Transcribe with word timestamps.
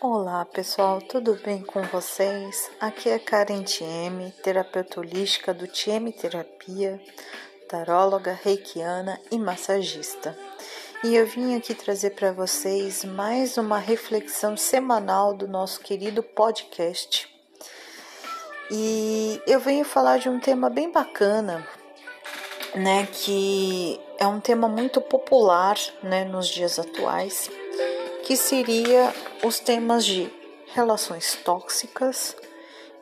Olá 0.00 0.44
pessoal, 0.44 1.02
tudo 1.02 1.34
bem 1.44 1.60
com 1.60 1.82
vocês? 1.82 2.70
Aqui 2.80 3.08
é 3.08 3.18
Karen 3.18 3.64
Tieme, 3.64 4.30
terapeuta 4.44 5.00
holística 5.00 5.52
do 5.52 5.66
Tieme 5.66 6.12
Terapia, 6.12 7.02
taróloga, 7.68 8.38
reikiana 8.44 9.20
e 9.28 9.36
massagista. 9.36 10.38
E 11.02 11.16
eu 11.16 11.26
vim 11.26 11.56
aqui 11.56 11.74
trazer 11.74 12.10
para 12.10 12.30
vocês 12.30 13.02
mais 13.02 13.58
uma 13.58 13.78
reflexão 13.78 14.56
semanal 14.56 15.34
do 15.34 15.48
nosso 15.48 15.80
querido 15.80 16.22
podcast. 16.22 17.28
E 18.70 19.42
eu 19.48 19.58
venho 19.58 19.84
falar 19.84 20.20
de 20.20 20.28
um 20.28 20.38
tema 20.38 20.70
bem 20.70 20.92
bacana, 20.92 21.66
né, 22.72 23.08
que 23.12 24.00
é 24.16 24.28
um 24.28 24.38
tema 24.38 24.68
muito 24.68 25.00
popular, 25.00 25.76
né, 26.04 26.24
nos 26.24 26.46
dias 26.46 26.78
atuais 26.78 27.50
que 28.28 28.36
seria 28.36 29.10
os 29.42 29.58
temas 29.58 30.04
de 30.04 30.30
relações 30.74 31.34
tóxicas 31.42 32.36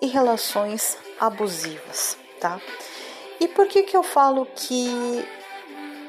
e 0.00 0.06
relações 0.06 0.96
abusivas, 1.18 2.16
tá? 2.40 2.60
E 3.40 3.48
por 3.48 3.66
que 3.66 3.82
que 3.82 3.96
eu 3.96 4.04
falo 4.04 4.46
que 4.54 5.26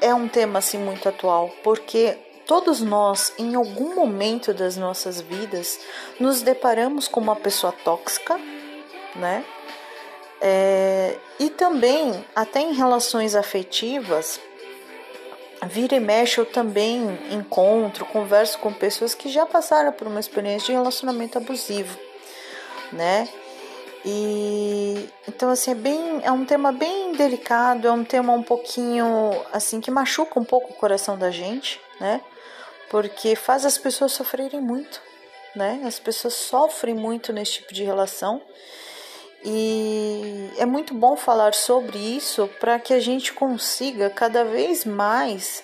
é 0.00 0.14
um 0.14 0.28
tema 0.28 0.60
assim 0.60 0.78
muito 0.78 1.08
atual? 1.08 1.50
Porque 1.64 2.16
todos 2.46 2.80
nós, 2.80 3.32
em 3.36 3.56
algum 3.56 3.92
momento 3.96 4.54
das 4.54 4.76
nossas 4.76 5.20
vidas, 5.20 5.80
nos 6.20 6.40
deparamos 6.40 7.08
com 7.08 7.18
uma 7.18 7.34
pessoa 7.34 7.72
tóxica, 7.72 8.38
né? 9.16 9.44
É, 10.40 11.18
e 11.40 11.50
também, 11.50 12.24
até 12.36 12.60
em 12.60 12.72
relações 12.72 13.34
afetivas, 13.34 14.40
Vira 15.66 15.96
e 15.96 16.00
mexe, 16.00 16.38
eu 16.38 16.46
também 16.46 17.18
encontro, 17.32 18.06
converso 18.06 18.58
com 18.58 18.72
pessoas 18.72 19.14
que 19.14 19.28
já 19.28 19.44
passaram 19.44 19.92
por 19.92 20.06
uma 20.06 20.20
experiência 20.20 20.66
de 20.66 20.72
relacionamento 20.72 21.36
abusivo, 21.36 21.98
né? 22.92 23.28
E 24.04 25.08
então 25.26 25.50
assim 25.50 25.72
é 25.72 25.74
bem, 25.74 26.20
é 26.22 26.30
um 26.30 26.44
tema 26.44 26.70
bem 26.70 27.12
delicado, 27.12 27.88
é 27.88 27.92
um 27.92 28.04
tema 28.04 28.32
um 28.32 28.42
pouquinho 28.42 29.06
assim 29.52 29.80
que 29.80 29.90
machuca 29.90 30.38
um 30.38 30.44
pouco 30.44 30.70
o 30.70 30.76
coração 30.76 31.18
da 31.18 31.30
gente, 31.30 31.80
né? 32.00 32.20
Porque 32.88 33.34
faz 33.34 33.66
as 33.66 33.76
pessoas 33.76 34.12
sofrerem 34.12 34.60
muito, 34.60 35.02
né? 35.56 35.82
As 35.84 35.98
pessoas 35.98 36.34
sofrem 36.34 36.94
muito 36.94 37.32
nesse 37.32 37.54
tipo 37.54 37.74
de 37.74 37.82
relação 37.82 38.40
e 39.44 40.50
é 40.58 40.66
muito 40.66 40.94
bom 40.94 41.16
falar 41.16 41.54
sobre 41.54 41.98
isso 41.98 42.48
para 42.58 42.78
que 42.78 42.92
a 42.92 43.00
gente 43.00 43.32
consiga 43.32 44.10
cada 44.10 44.44
vez 44.44 44.84
mais 44.84 45.62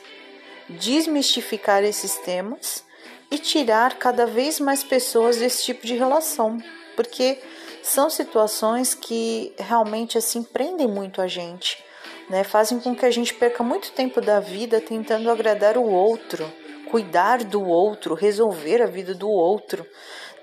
desmistificar 0.68 1.82
esses 1.82 2.16
temas 2.18 2.84
e 3.30 3.38
tirar 3.38 3.98
cada 3.98 4.26
vez 4.26 4.60
mais 4.60 4.84
pessoas 4.84 5.38
desse 5.38 5.64
tipo 5.64 5.86
de 5.86 5.94
relação, 5.94 6.58
porque 6.94 7.38
são 7.82 8.08
situações 8.08 8.94
que 8.94 9.52
realmente 9.58 10.16
assim 10.16 10.42
prendem 10.42 10.86
muito 10.86 11.20
a 11.20 11.26
gente, 11.26 11.82
né? 12.30 12.44
Fazem 12.44 12.78
com 12.78 12.94
que 12.94 13.04
a 13.04 13.10
gente 13.10 13.34
perca 13.34 13.62
muito 13.62 13.92
tempo 13.92 14.20
da 14.20 14.40
vida 14.40 14.80
tentando 14.80 15.30
agradar 15.30 15.76
o 15.76 15.84
outro, 15.84 16.50
cuidar 16.90 17.42
do 17.42 17.62
outro, 17.62 18.14
resolver 18.14 18.80
a 18.80 18.86
vida 18.86 19.14
do 19.14 19.28
outro 19.28 19.84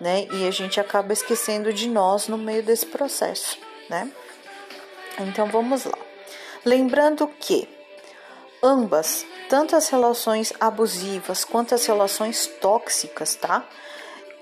né? 0.02 0.27
E 0.31 0.47
a 0.47 0.52
gente 0.52 0.80
acaba 0.80 1.13
esquecendo 1.13 1.71
de 1.71 1.88
nós 1.88 2.27
no 2.27 2.35
meio 2.35 2.63
desse 2.63 2.88
processo, 2.88 3.55
né? 3.88 4.11
Então 5.19 5.45
vamos 5.45 5.85
lá. 5.85 5.97
Lembrando 6.66 7.27
que 7.39 7.69
ambas, 8.63 9.23
tanto 9.47 9.75
as 9.75 9.89
relações 9.89 10.52
abusivas 10.59 11.45
quanto 11.45 11.75
as 11.75 11.85
relações 11.85 12.47
tóxicas, 12.59 13.35
tá? 13.35 13.63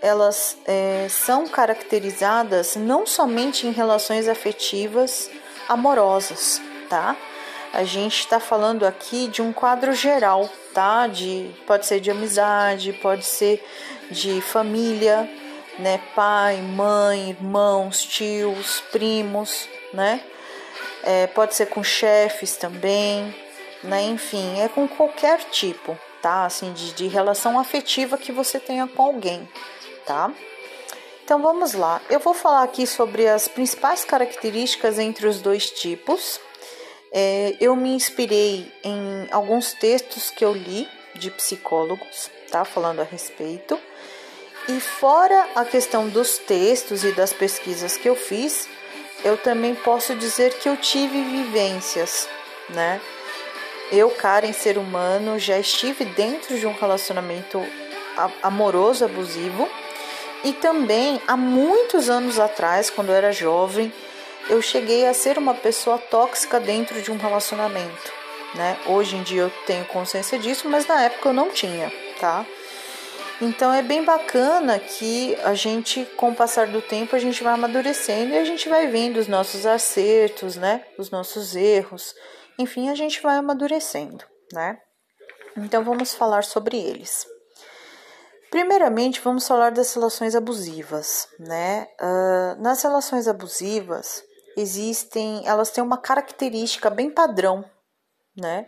Elas 0.02 0.58
é, 0.66 1.08
são 1.10 1.46
caracterizadas 1.46 2.78
não 2.78 3.06
somente 3.06 3.68
em 3.68 3.72
relações 3.72 4.30
afetivas 4.30 5.30
amorosas, 5.68 6.62
tá? 6.90 7.18
A 7.74 7.84
gente 7.84 8.22
está 8.22 8.40
falando 8.40 8.86
aqui 8.86 9.28
de 9.28 9.42
um 9.42 9.52
quadro 9.52 9.92
geral, 9.92 10.50
tá? 10.74 11.06
De, 11.06 11.54
pode 11.68 11.86
ser 11.86 12.00
de 12.00 12.10
amizade, 12.10 12.94
pode 12.94 13.26
ser 13.26 13.62
de 14.10 14.42
família, 14.42 15.30
né? 15.80 16.00
Pai, 16.14 16.58
mãe, 16.58 17.30
irmãos, 17.30 18.04
tios, 18.04 18.82
primos, 18.92 19.68
né? 19.94 20.22
É, 21.04 21.28
pode 21.28 21.56
ser 21.56 21.68
com 21.68 21.84
chefes 21.84 22.58
também, 22.58 23.34
né? 23.84 24.04
Enfim, 24.04 24.60
é 24.60 24.68
com 24.68 24.88
qualquer 24.88 25.40
tipo, 25.46 25.98
tá? 26.22 26.46
Assim, 26.46 26.74
de, 26.74 26.94
de 26.94 27.08
relação 27.08 27.58
afetiva 27.58 28.18
que 28.18 28.32
você 28.32 28.60
tenha 28.60 28.86
com 28.88 29.02
alguém, 29.02 29.48
tá? 30.06 30.32
Então 31.24 31.42
vamos 31.42 31.74
lá. 31.74 32.02
Eu 32.10 32.20
vou 32.20 32.34
falar 32.34 32.64
aqui 32.64 32.86
sobre 32.86 33.28
as 33.28 33.48
principais 33.48 34.04
características 34.04 35.00
entre 35.00 35.28
os 35.28 35.40
dois 35.40 35.70
tipos. 35.70 36.40
É, 37.12 37.56
eu 37.60 37.76
me 37.76 37.94
inspirei 37.94 38.72
em 38.84 39.28
alguns 39.32 39.74
textos 39.74 40.30
que 40.30 40.44
eu 40.44 40.52
li 40.54 40.88
de 41.16 41.32
psicólogos, 41.32 42.30
tá? 42.52 42.66
Falando 42.66 43.00
a 43.00 43.04
respeito. 43.04 43.80
E 44.70 44.80
fora 44.80 45.48
a 45.56 45.66
questão 45.66 46.08
dos 46.08 46.38
textos 46.38 47.04
e 47.04 47.12
das 47.12 47.34
pesquisas 47.34 47.98
que 47.98 48.08
eu 48.08 48.16
fiz, 48.16 48.70
eu 49.24 49.36
também 49.36 49.74
posso 49.74 50.14
dizer 50.14 50.54
que 50.60 50.70
eu 50.70 50.78
tive 50.78 51.24
vivências, 51.24 52.30
né? 52.70 53.02
Eu, 53.92 54.12
Karen, 54.12 54.54
ser 54.54 54.78
humano, 54.78 55.40
já 55.40 55.58
estive 55.58 56.06
dentro 56.06 56.60
de 56.60 56.68
um 56.68 56.74
relacionamento 56.74 57.66
amoroso, 58.44 59.06
abusivo, 59.06 59.68
e 60.44 60.54
também 60.54 61.20
há 61.28 61.36
muitos 61.36 62.08
anos 62.08 62.38
atrás, 62.38 62.92
quando 62.92 63.10
eu 63.10 63.16
era 63.16 63.32
jovem, 63.32 63.92
eu 64.52 64.62
cheguei 64.62 65.08
a 65.08 65.16
ser 65.16 65.40
uma 65.40 65.56
pessoa 65.56 65.98
tóxica 65.98 66.60
dentro 66.60 67.02
de 67.02 67.12
um 67.12 67.18
relacionamento, 67.18 68.14
né? 68.54 68.78
Hoje 68.86 69.16
em 69.16 69.24
dia 69.24 69.42
eu 69.42 69.52
tenho 69.66 69.84
consciência 69.86 70.38
disso, 70.38 70.70
mas 70.70 70.86
na 70.86 71.02
época 71.02 71.30
eu 71.30 71.34
não 71.34 71.50
tinha, 71.50 71.92
tá? 72.20 72.46
Então 73.42 73.74
é 73.74 73.82
bem 73.82 74.04
bacana 74.04 74.78
que 74.78 75.34
a 75.44 75.54
gente, 75.54 76.06
com 76.18 76.32
o 76.32 76.36
passar 76.36 76.68
do 76.68 76.82
tempo, 76.82 77.16
a 77.16 77.20
gente 77.20 77.42
vai 77.42 77.54
amadurecendo 77.54 78.34
e 78.34 78.38
a 78.38 78.44
gente 78.44 78.68
vai 78.68 78.88
vendo 78.88 79.18
os 79.18 79.28
nossos 79.30 79.66
acertos, 79.66 80.58
né? 80.58 80.86
Os 80.98 81.10
nossos 81.10 81.56
erros. 81.56 82.14
Enfim, 82.58 82.90
a 82.90 82.96
gente 82.96 83.22
vai 83.22 83.38
amadurecendo, 83.38 84.26
né? 84.52 84.78
Então 85.56 85.84
vamos 85.86 86.14
falar 86.14 86.44
sobre 86.44 86.78
eles. 86.78 87.26
Primeiramente, 88.52 89.22
vamos 89.22 89.48
falar 89.48 89.72
das 89.72 89.94
relações 89.94 90.36
abusivas, 90.36 91.30
né? 91.40 91.88
Uh, 92.02 92.62
nas 92.62 92.82
relações 92.82 93.28
abusivas 93.28 94.22
existem, 94.58 95.48
elas 95.48 95.72
têm 95.72 95.84
uma 95.84 95.98
característica 95.98 96.90
bem 96.90 97.10
padrão, 97.10 97.64
né? 98.36 98.68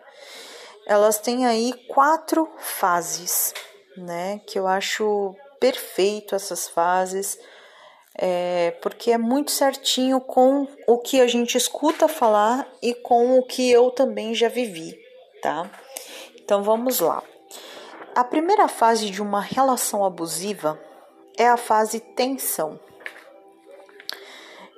Elas 0.87 1.17
têm 1.17 1.45
aí 1.45 1.73
quatro 1.89 2.49
fases, 2.57 3.53
né? 4.01 4.39
Que 4.45 4.59
eu 4.59 4.67
acho 4.67 5.35
perfeito 5.59 6.35
essas 6.35 6.67
fases, 6.67 7.37
é, 8.17 8.71
porque 8.81 9.11
é 9.11 9.17
muito 9.17 9.51
certinho 9.51 10.19
com 10.19 10.67
o 10.87 10.97
que 10.97 11.21
a 11.21 11.27
gente 11.27 11.57
escuta 11.57 12.07
falar 12.07 12.67
e 12.81 12.93
com 12.93 13.37
o 13.37 13.43
que 13.43 13.71
eu 13.71 13.91
também 13.91 14.33
já 14.33 14.49
vivi, 14.49 14.99
tá? 15.41 15.69
Então 16.35 16.63
vamos 16.63 16.99
lá. 16.99 17.23
A 18.13 18.23
primeira 18.23 18.67
fase 18.67 19.09
de 19.09 19.21
uma 19.21 19.39
relação 19.39 20.03
abusiva 20.03 20.77
é 21.37 21.47
a 21.47 21.55
fase 21.55 21.99
tensão. 21.99 22.79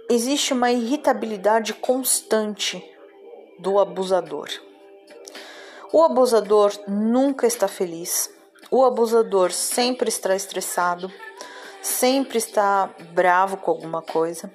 Existe 0.09 0.53
uma 0.53 0.71
irritabilidade 0.71 1.73
constante 1.73 2.83
do 3.57 3.79
abusador. 3.79 4.49
O 5.91 6.03
abusador 6.03 6.71
nunca 6.87 7.47
está 7.47 7.67
feliz, 7.67 8.29
o 8.73 8.83
abusador 8.83 9.51
sempre 9.51 10.09
está 10.09 10.35
estressado, 10.35 11.13
sempre 11.79 12.39
está 12.39 12.89
bravo 13.11 13.55
com 13.55 13.69
alguma 13.69 14.01
coisa. 14.01 14.51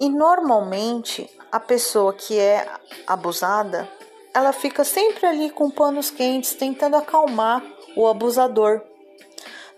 E 0.00 0.08
normalmente 0.08 1.30
a 1.52 1.60
pessoa 1.60 2.14
que 2.14 2.38
é 2.38 2.66
abusada, 3.06 3.86
ela 4.32 4.54
fica 4.54 4.84
sempre 4.84 5.26
ali 5.26 5.50
com 5.50 5.70
panos 5.70 6.10
quentes, 6.10 6.54
tentando 6.54 6.96
acalmar 6.96 7.62
o 7.94 8.08
abusador, 8.08 8.80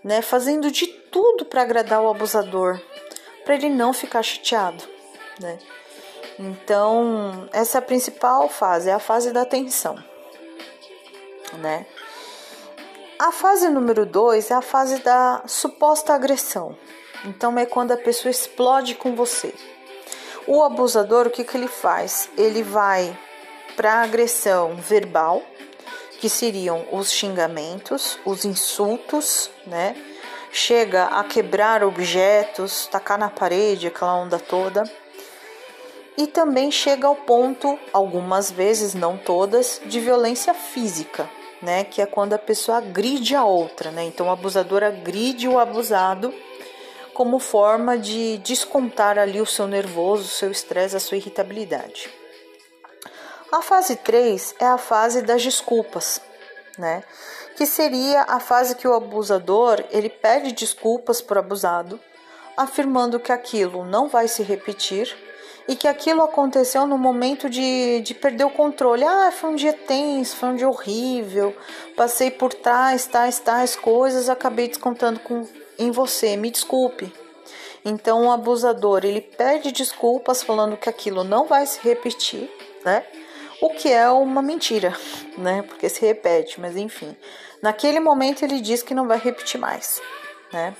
né? 0.01 0.21
Fazendo 0.21 0.71
de 0.71 0.87
tudo 0.87 1.43
para 1.43 1.63
agradar 1.63 2.01
o 2.01 2.09
abusador, 2.09 2.79
para 3.43 3.55
ele 3.55 3.67
não 3.67 3.91
ficar 3.91 4.23
chateado, 4.23 4.85
né? 5.41 5.59
Então, 6.39 7.49
essa 7.51 7.77
é 7.77 7.79
a 7.79 7.81
principal 7.81 8.47
fase, 8.47 8.89
é 8.89 8.93
a 8.93 8.99
fase 8.99 9.33
da 9.33 9.43
tensão, 9.43 10.01
né? 11.57 11.85
A 13.19 13.31
fase 13.31 13.69
número 13.69 14.05
2 14.05 14.51
é 14.51 14.55
a 14.55 14.61
fase 14.61 14.99
da 14.99 15.43
suposta 15.45 16.13
agressão. 16.13 16.75
Então 17.25 17.57
é 17.57 17.65
quando 17.65 17.91
a 17.91 17.97
pessoa 17.97 18.31
explode 18.31 18.95
com 18.95 19.15
você. 19.15 19.53
O 20.47 20.63
abusador, 20.63 21.27
o 21.27 21.29
que, 21.29 21.43
que 21.43 21.55
ele 21.55 21.67
faz? 21.67 22.29
Ele 22.37 22.63
vai 22.63 23.17
para 23.75 23.93
a 23.93 24.01
agressão 24.01 24.75
verbal, 24.75 25.41
que 26.19 26.27
seriam 26.27 26.85
os 26.91 27.11
xingamentos, 27.11 28.19
os 28.25 28.45
insultos, 28.45 29.49
né? 29.65 29.95
chega 30.53 31.05
a 31.05 31.23
quebrar 31.23 31.83
objetos, 31.83 32.87
tacar 32.87 33.17
na 33.17 33.29
parede, 33.29 33.87
aquela 33.87 34.15
onda 34.15 34.39
toda. 34.39 34.83
E 36.15 36.27
também 36.27 36.71
chega 36.71 37.07
ao 37.07 37.15
ponto, 37.15 37.77
algumas 37.91 38.51
vezes, 38.51 38.93
não 38.93 39.17
todas, 39.17 39.81
de 39.85 39.99
violência 39.99 40.53
física, 40.53 41.27
né? 41.63 41.83
Que 41.83 42.01
é 42.01 42.05
quando 42.05 42.33
a 42.33 42.37
pessoa 42.37 42.77
agride 42.77 43.35
a 43.35 43.45
outra, 43.45 43.89
né? 43.89 44.03
Então 44.03 44.27
o 44.27 44.31
abusador 44.31 44.83
agride 44.83 45.47
o 45.47 45.57
abusado 45.57 46.33
como 47.13 47.39
forma 47.39 47.97
de 47.97 48.37
descontar 48.39 49.17
ali 49.17 49.39
o 49.39 49.45
seu 49.45 49.67
nervoso, 49.67 50.23
o 50.23 50.27
seu 50.27 50.51
estresse, 50.51 50.95
a 50.95 50.99
sua 50.99 51.17
irritabilidade. 51.17 52.09
A 53.51 53.61
fase 53.61 53.95
3 53.95 54.55
é 54.59 54.65
a 54.65 54.77
fase 54.77 55.21
das 55.21 55.43
desculpas, 55.43 56.19
né? 56.77 57.03
Que 57.55 57.65
seria 57.65 58.23
a 58.23 58.39
fase 58.39 58.75
que 58.75 58.87
o 58.87 58.93
abusador, 58.93 59.83
ele 59.91 60.09
pede 60.09 60.51
desculpas 60.51 61.21
por 61.21 61.37
abusado, 61.37 61.99
afirmando 62.57 63.19
que 63.19 63.31
aquilo 63.31 63.85
não 63.85 64.07
vai 64.07 64.27
se 64.27 64.41
repetir 64.41 65.15
e 65.67 65.75
que 65.75 65.87
aquilo 65.87 66.21
aconteceu 66.21 66.85
no 66.85 66.97
momento 66.97 67.49
de, 67.49 68.01
de 68.01 68.13
perder 68.13 68.45
o 68.45 68.49
controle. 68.49 69.03
Ah, 69.03 69.31
foi 69.31 69.51
um 69.51 69.55
dia 69.55 69.73
tenso, 69.73 70.35
foi 70.35 70.49
um 70.49 70.55
dia 70.55 70.67
horrível, 70.67 71.55
passei 71.95 72.29
por 72.29 72.53
tais, 72.53 73.05
tais, 73.05 73.39
tais 73.39 73.75
coisas, 73.75 74.29
acabei 74.29 74.67
descontando 74.67 75.19
com, 75.19 75.47
em 75.79 75.91
você, 75.91 76.35
me 76.35 76.51
desculpe. 76.51 77.13
Então 77.85 78.27
o 78.27 78.31
abusador 78.31 79.03
ele 79.03 79.21
pede 79.21 79.71
desculpas 79.71 80.41
falando 80.41 80.77
que 80.77 80.89
aquilo 80.89 81.23
não 81.23 81.45
vai 81.45 81.65
se 81.65 81.79
repetir, 81.81 82.49
né? 82.85 83.03
O 83.61 83.69
que 83.69 83.91
é 83.91 84.09
uma 84.09 84.41
mentira, 84.41 84.95
né? 85.37 85.61
Porque 85.63 85.87
se 85.87 86.01
repete, 86.01 86.59
mas 86.59 86.75
enfim. 86.75 87.15
Naquele 87.61 87.99
momento 87.99 88.43
ele 88.43 88.59
diz 88.59 88.81
que 88.81 88.93
não 88.93 89.07
vai 89.07 89.17
repetir 89.17 89.59
mais, 89.59 90.01
né? 90.51 90.75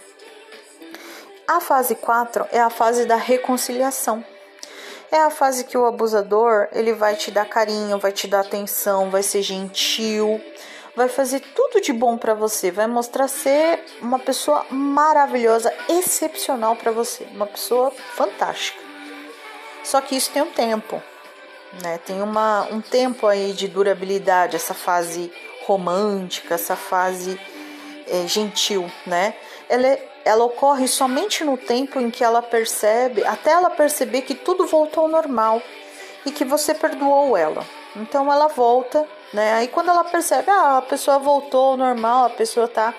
A 1.48 1.60
fase 1.60 1.96
4 1.96 2.48
é 2.52 2.60
a 2.60 2.70
fase 2.70 3.06
da 3.06 3.16
reconciliação. 3.16 4.24
É 5.14 5.22
a 5.22 5.30
fase 5.30 5.66
que 5.66 5.78
o 5.78 5.86
abusador, 5.86 6.70
ele 6.72 6.92
vai 6.92 7.16
te 7.16 7.30
dar 7.30 7.46
carinho, 7.46 8.00
vai 8.00 8.12
te 8.12 8.28
dar 8.28 8.40
atenção, 8.40 9.12
vai 9.12 9.22
ser 9.22 9.44
gentil, 9.44 10.42
vai 10.96 11.08
fazer 11.08 11.40
tudo 11.40 11.80
de 11.80 11.94
bom 11.94 12.18
para 12.18 12.34
você, 12.34 12.72
vai 12.72 12.88
mostrar 12.88 13.28
ser 13.28 13.80
uma 14.02 14.18
pessoa 14.18 14.66
maravilhosa, 14.72 15.72
excepcional 15.88 16.76
para 16.76 16.92
você, 16.92 17.28
uma 17.32 17.46
pessoa 17.46 17.92
fantástica. 17.92 18.82
Só 19.84 20.02
que 20.02 20.16
isso 20.16 20.32
tem 20.32 20.42
um 20.42 20.50
tempo, 20.50 21.00
né? 21.84 22.00
Tem 22.00 22.20
uma, 22.20 22.64
um 22.72 22.82
tempo 22.82 23.28
aí 23.28 23.54
de 23.54 23.68
durabilidade, 23.68 24.56
essa 24.56 24.74
fase 24.74 25.32
romântica, 25.68 26.56
essa 26.56 26.76
fase 26.76 27.40
é, 28.08 28.26
gentil, 28.26 28.90
né? 29.06 29.36
Ela, 29.70 29.86
é, 29.86 30.10
ela 30.26 30.46
ocorre 30.46 30.88
somente 30.88 31.44
no 31.44 31.58
tempo 31.58 32.00
em 32.00 32.10
que 32.10 32.24
ela 32.24 32.42
percebe, 32.42 33.24
até 33.26 33.52
ela 33.52 33.70
perceber 33.70 34.22
que 34.22 34.36
tudo 34.36 34.66
voltou 34.66 35.04
ao 35.04 35.10
normal 35.10 35.62
e 36.26 36.32
que 36.32 36.46
você 36.46 36.74
perdoou 36.74 37.36
ela. 37.36 37.66
Então 37.96 38.32
ela 38.32 38.48
volta, 38.48 39.08
né? 39.34 39.54
Aí 39.54 39.68
quando 39.68 39.90
ela 39.90 40.04
percebe, 40.04 40.50
ah, 40.50 40.78
a 40.78 40.82
pessoa 40.82 41.20
voltou 41.20 41.72
ao 41.72 41.78
normal, 41.78 42.26
a 42.26 42.30
pessoa 42.30 42.68
tá 42.68 42.94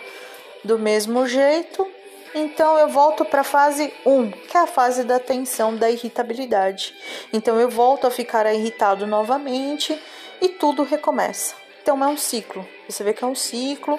do 0.62 0.79
mesmo 0.79 1.26
jeito, 1.26 1.87
então 2.35 2.79
eu 2.79 2.88
volto 2.88 3.25
para 3.25 3.43
a 3.43 3.44
fase 3.44 3.93
1, 4.05 4.31
que 4.31 4.56
é 4.56 4.61
a 4.61 4.67
fase 4.67 5.05
da 5.05 5.20
tensão, 5.20 5.77
da 5.77 5.91
irritabilidade. 5.91 6.94
Então 7.32 7.61
eu 7.61 7.69
volto 7.69 8.06
a 8.06 8.11
ficar 8.11 8.53
irritado 8.53 9.06
novamente 9.06 10.00
e 10.41 10.49
tudo 10.49 10.82
recomeça. 10.82 11.55
Então 11.81 12.03
é 12.03 12.06
um 12.06 12.17
ciclo. 12.17 12.67
Você 12.88 13.05
vê 13.05 13.12
que 13.12 13.23
é 13.23 13.27
um 13.27 13.35
ciclo 13.35 13.99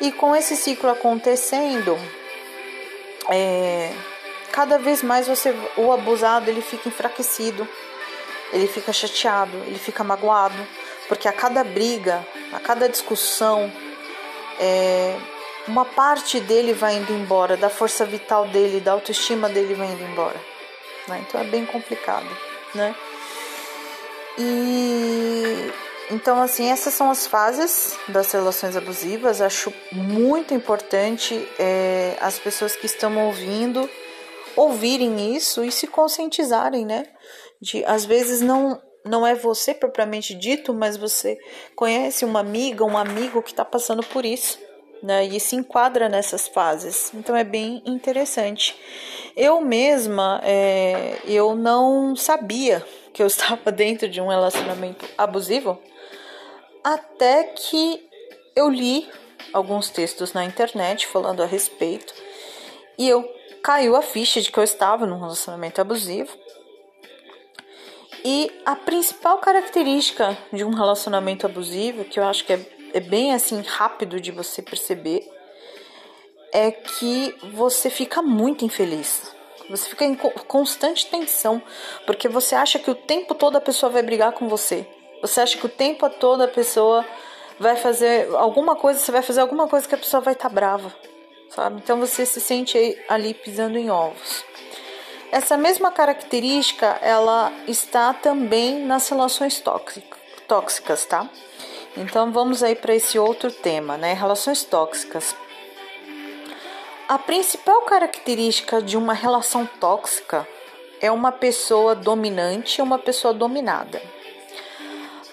e 0.00 0.12
com 0.12 0.34
esse 0.36 0.56
ciclo 0.56 0.90
acontecendo, 0.90 1.96
é, 3.30 3.92
cada 4.52 4.78
vez 4.78 5.02
mais 5.02 5.26
você, 5.26 5.54
o 5.76 5.92
abusado, 5.92 6.50
ele 6.50 6.62
fica 6.62 6.88
enfraquecido 6.88 7.68
ele 8.54 8.68
fica 8.68 8.92
chateado, 8.92 9.56
ele 9.66 9.78
fica 9.78 10.04
magoado, 10.04 10.54
porque 11.08 11.26
a 11.26 11.32
cada 11.32 11.64
briga, 11.64 12.24
a 12.52 12.60
cada 12.60 12.88
discussão, 12.88 13.70
é, 14.60 15.16
uma 15.66 15.84
parte 15.84 16.38
dele 16.38 16.72
vai 16.72 16.96
indo 16.96 17.12
embora, 17.12 17.56
da 17.56 17.68
força 17.68 18.06
vital 18.06 18.46
dele, 18.46 18.80
da 18.80 18.92
autoestima 18.92 19.48
dele 19.48 19.74
vai 19.74 19.88
indo 19.88 20.04
embora. 20.04 20.40
Né? 21.08 21.24
Então 21.26 21.40
é 21.40 21.44
bem 21.44 21.66
complicado, 21.66 22.28
né? 22.74 22.94
E 24.38 25.72
então 26.10 26.40
assim 26.42 26.70
essas 26.70 26.94
são 26.94 27.10
as 27.10 27.26
fases 27.26 27.96
das 28.08 28.30
relações 28.32 28.76
abusivas. 28.76 29.40
Acho 29.40 29.72
muito 29.92 30.54
importante 30.54 31.48
é, 31.58 32.16
as 32.20 32.38
pessoas 32.38 32.76
que 32.76 32.86
estão 32.86 33.26
ouvindo 33.26 33.88
ouvirem 34.56 35.34
isso 35.34 35.64
e 35.64 35.72
se 35.72 35.86
conscientizarem, 35.86 36.86
né? 36.86 37.04
de 37.64 37.84
às 37.86 38.04
vezes 38.04 38.40
não 38.40 38.80
não 39.06 39.26
é 39.26 39.34
você 39.34 39.74
propriamente 39.74 40.34
dito, 40.34 40.72
mas 40.72 40.96
você 40.96 41.38
conhece 41.76 42.24
uma 42.24 42.40
amiga, 42.40 42.86
um 42.86 42.96
amigo 42.96 43.42
que 43.42 43.50
está 43.50 43.62
passando 43.62 44.02
por 44.02 44.24
isso, 44.24 44.58
né? 45.02 45.26
E 45.26 45.38
se 45.38 45.56
enquadra 45.56 46.08
nessas 46.08 46.48
fases. 46.48 47.12
Então 47.12 47.36
é 47.36 47.44
bem 47.44 47.82
interessante. 47.84 48.74
Eu 49.36 49.60
mesma, 49.60 50.40
é, 50.42 51.18
eu 51.26 51.54
não 51.54 52.16
sabia 52.16 52.82
que 53.12 53.22
eu 53.22 53.26
estava 53.28 53.70
dentro 53.70 54.08
de 54.08 54.22
um 54.22 54.28
relacionamento 54.28 55.04
abusivo 55.18 55.78
até 56.84 57.44
que 57.44 58.06
eu 58.54 58.68
li 58.68 59.08
alguns 59.52 59.88
textos 59.88 60.34
na 60.34 60.44
internet 60.44 61.06
falando 61.06 61.42
a 61.42 61.46
respeito 61.46 62.14
e 62.98 63.08
eu 63.08 63.28
caiu 63.62 63.96
a 63.96 64.02
ficha 64.02 64.40
de 64.40 64.52
que 64.52 64.58
eu 64.58 64.62
estava 64.62 65.06
num 65.06 65.18
relacionamento 65.18 65.80
abusivo 65.80 66.36
e 68.24 68.50
a 68.64 68.74
principal 68.74 69.38
característica 69.38 70.36
de 70.50 70.64
um 70.64 70.70
relacionamento 70.70 71.44
abusivo, 71.44 72.04
que 72.04 72.18
eu 72.18 72.24
acho 72.24 72.44
que 72.44 72.54
é, 72.54 72.66
é 72.94 73.00
bem 73.00 73.34
assim 73.34 73.60
rápido 73.60 74.18
de 74.18 74.30
você 74.30 74.62
perceber, 74.62 75.30
é 76.50 76.70
que 76.70 77.36
você 77.52 77.90
fica 77.90 78.22
muito 78.22 78.64
infeliz. 78.64 79.34
Você 79.68 79.90
fica 79.90 80.04
em 80.04 80.14
constante 80.14 81.06
tensão, 81.06 81.60
porque 82.06 82.28
você 82.28 82.54
acha 82.54 82.78
que 82.78 82.90
o 82.90 82.94
tempo 82.94 83.34
todo 83.34 83.56
a 83.56 83.60
pessoa 83.60 83.90
vai 83.90 84.02
brigar 84.02 84.32
com 84.32 84.48
você. 84.48 84.86
Você 85.24 85.40
acha 85.40 85.56
que 85.56 85.64
o 85.64 85.70
tempo 85.70 86.06
todo 86.10 86.42
a 86.42 86.48
pessoa 86.48 87.02
vai 87.58 87.76
fazer 87.76 88.28
alguma 88.34 88.76
coisa, 88.76 89.00
você 89.00 89.10
vai 89.10 89.22
fazer 89.22 89.40
alguma 89.40 89.66
coisa 89.66 89.88
que 89.88 89.94
a 89.94 89.98
pessoa 89.98 90.20
vai 90.20 90.34
estar 90.34 90.50
tá 90.50 90.54
brava, 90.54 90.94
sabe? 91.48 91.80
Então 91.82 91.98
você 91.98 92.26
se 92.26 92.42
sente 92.42 93.02
ali 93.08 93.32
pisando 93.32 93.78
em 93.78 93.90
ovos. 93.90 94.44
Essa 95.32 95.56
mesma 95.56 95.90
característica 95.90 96.98
ela 97.00 97.50
está 97.66 98.12
também 98.12 98.84
nas 98.84 99.08
relações 99.08 99.62
tóxicas, 100.46 101.06
tá? 101.06 101.26
Então 101.96 102.30
vamos 102.30 102.62
aí 102.62 102.74
para 102.74 102.94
esse 102.94 103.18
outro 103.18 103.50
tema, 103.50 103.96
né? 103.96 104.12
Relações 104.12 104.62
tóxicas. 104.62 105.34
A 107.08 107.18
principal 107.18 107.80
característica 107.86 108.82
de 108.82 108.98
uma 108.98 109.14
relação 109.14 109.64
tóxica 109.80 110.46
é 111.00 111.10
uma 111.10 111.32
pessoa 111.32 111.94
dominante 111.94 112.78
e 112.78 112.82
uma 112.82 112.98
pessoa 112.98 113.32
dominada. 113.32 114.02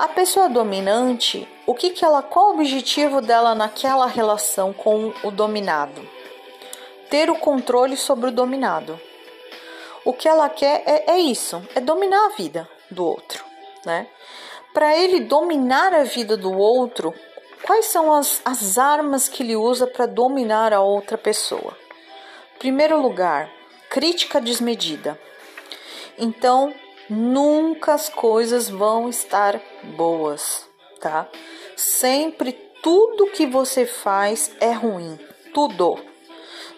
A 0.02 0.08
pessoa 0.08 0.50
dominante, 0.50 1.48
o 1.64 1.76
que, 1.76 1.92
que 1.92 2.04
ela, 2.04 2.24
qual 2.24 2.48
o 2.48 2.54
objetivo 2.56 3.22
dela 3.22 3.54
naquela 3.54 4.08
relação 4.08 4.74
com 4.74 5.14
o 5.24 5.30
dominado? 5.30 6.02
Ter 7.08 7.30
o 7.30 7.38
controle 7.38 7.96
sobre 7.96 8.30
o 8.30 8.32
dominado. 8.32 9.00
O 10.04 10.12
que 10.12 10.28
ela 10.28 10.50
quer 10.50 10.82
é, 10.88 11.12
é 11.12 11.20
isso, 11.20 11.62
é 11.76 11.80
dominar 11.80 12.26
a 12.26 12.30
vida 12.30 12.68
do 12.90 13.06
outro, 13.06 13.46
né? 13.86 14.08
Para 14.74 14.98
ele 14.98 15.20
dominar 15.20 15.94
a 15.94 16.04
vida 16.04 16.36
do 16.36 16.52
outro, 16.52 17.14
quais 17.64 17.86
são 17.86 18.12
as, 18.12 18.42
as 18.44 18.80
armas 18.80 19.30
que 19.30 19.44
ele 19.44 19.56
usa 19.56 19.86
para 19.86 20.08
dominar 20.08 20.74
a 20.74 20.82
outra 20.82 21.16
pessoa? 21.16 21.78
Primeiro 22.58 23.00
lugar, 23.00 23.52
crítica 23.88 24.42
desmedida. 24.42 25.22
Então, 26.18 26.74
nunca 27.12 27.94
as 27.94 28.08
coisas 28.08 28.70
vão 28.70 29.10
estar 29.10 29.62
boas, 29.98 30.66
tá? 31.02 31.28
Sempre 31.76 32.54
tudo 32.82 33.28
que 33.32 33.46
você 33.46 33.86
faz 33.86 34.56
é 34.62 34.72
ruim, 34.72 35.20
tudo. 35.54 36.00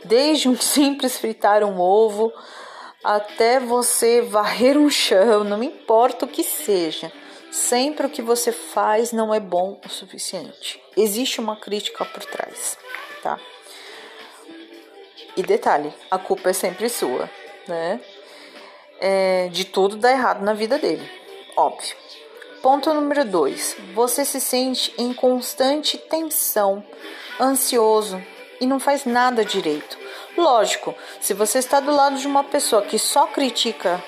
Desde 0.04 0.50
um 0.50 0.58
simples 0.60 1.20
fritar 1.20 1.63
um 1.63 1.80
ovo 1.80 2.34
até 3.04 3.60
você 3.60 4.22
varrer 4.22 4.75
um 4.75 4.90
chão, 4.90 5.44
não 5.44 5.62
importa 5.62 6.25
o 6.25 6.28
que 6.28 6.44
seja, 6.44 7.12
sempre 7.52 8.08
o 8.08 8.10
que 8.10 8.22
você 8.22 8.52
faz 8.52 9.12
não 9.12 9.32
é 9.32 9.40
bom 9.40 9.80
o 9.86 9.90
suficiente. 9.90 10.82
Existe 10.98 11.40
uma 11.40 11.58
crítica 11.58 12.04
por 12.06 12.25
trás, 12.25 12.75
tá? 13.22 13.40
E 15.38 15.44
detalhe, 15.44 15.94
a 16.10 16.18
culpa 16.18 16.50
é 16.50 16.54
sempre 16.54 16.90
sua, 16.90 17.30
né? 17.68 18.02
É, 19.00 19.50
de 19.51 19.65
tudo 19.65 19.97
dar 19.97 20.12
errado 20.12 20.43
na 20.43 20.53
vida 20.53 20.77
dele, 20.77 21.09
óbvio. 21.57 21.95
Ponto 22.62 22.93
número 22.93 23.25
dois: 23.25 23.75
você 23.93 24.23
se 24.23 24.39
sente 24.39 24.93
em 24.97 25.13
constante 25.13 25.97
tensão, 25.97 26.83
ansioso, 27.39 28.23
e 28.62 28.65
não 28.65 28.79
faz 28.79 29.03
nada 29.03 29.43
direito. 29.43 29.97
Lógico, 30.38 30.95
se 31.19 31.33
você 31.33 31.59
está 31.59 31.79
do 31.79 31.93
lado 31.93 32.17
de 32.17 32.25
uma 32.25 32.43
pessoa 32.43 32.81
que 32.81 32.97
só 32.97 33.27
critica 33.27 34.01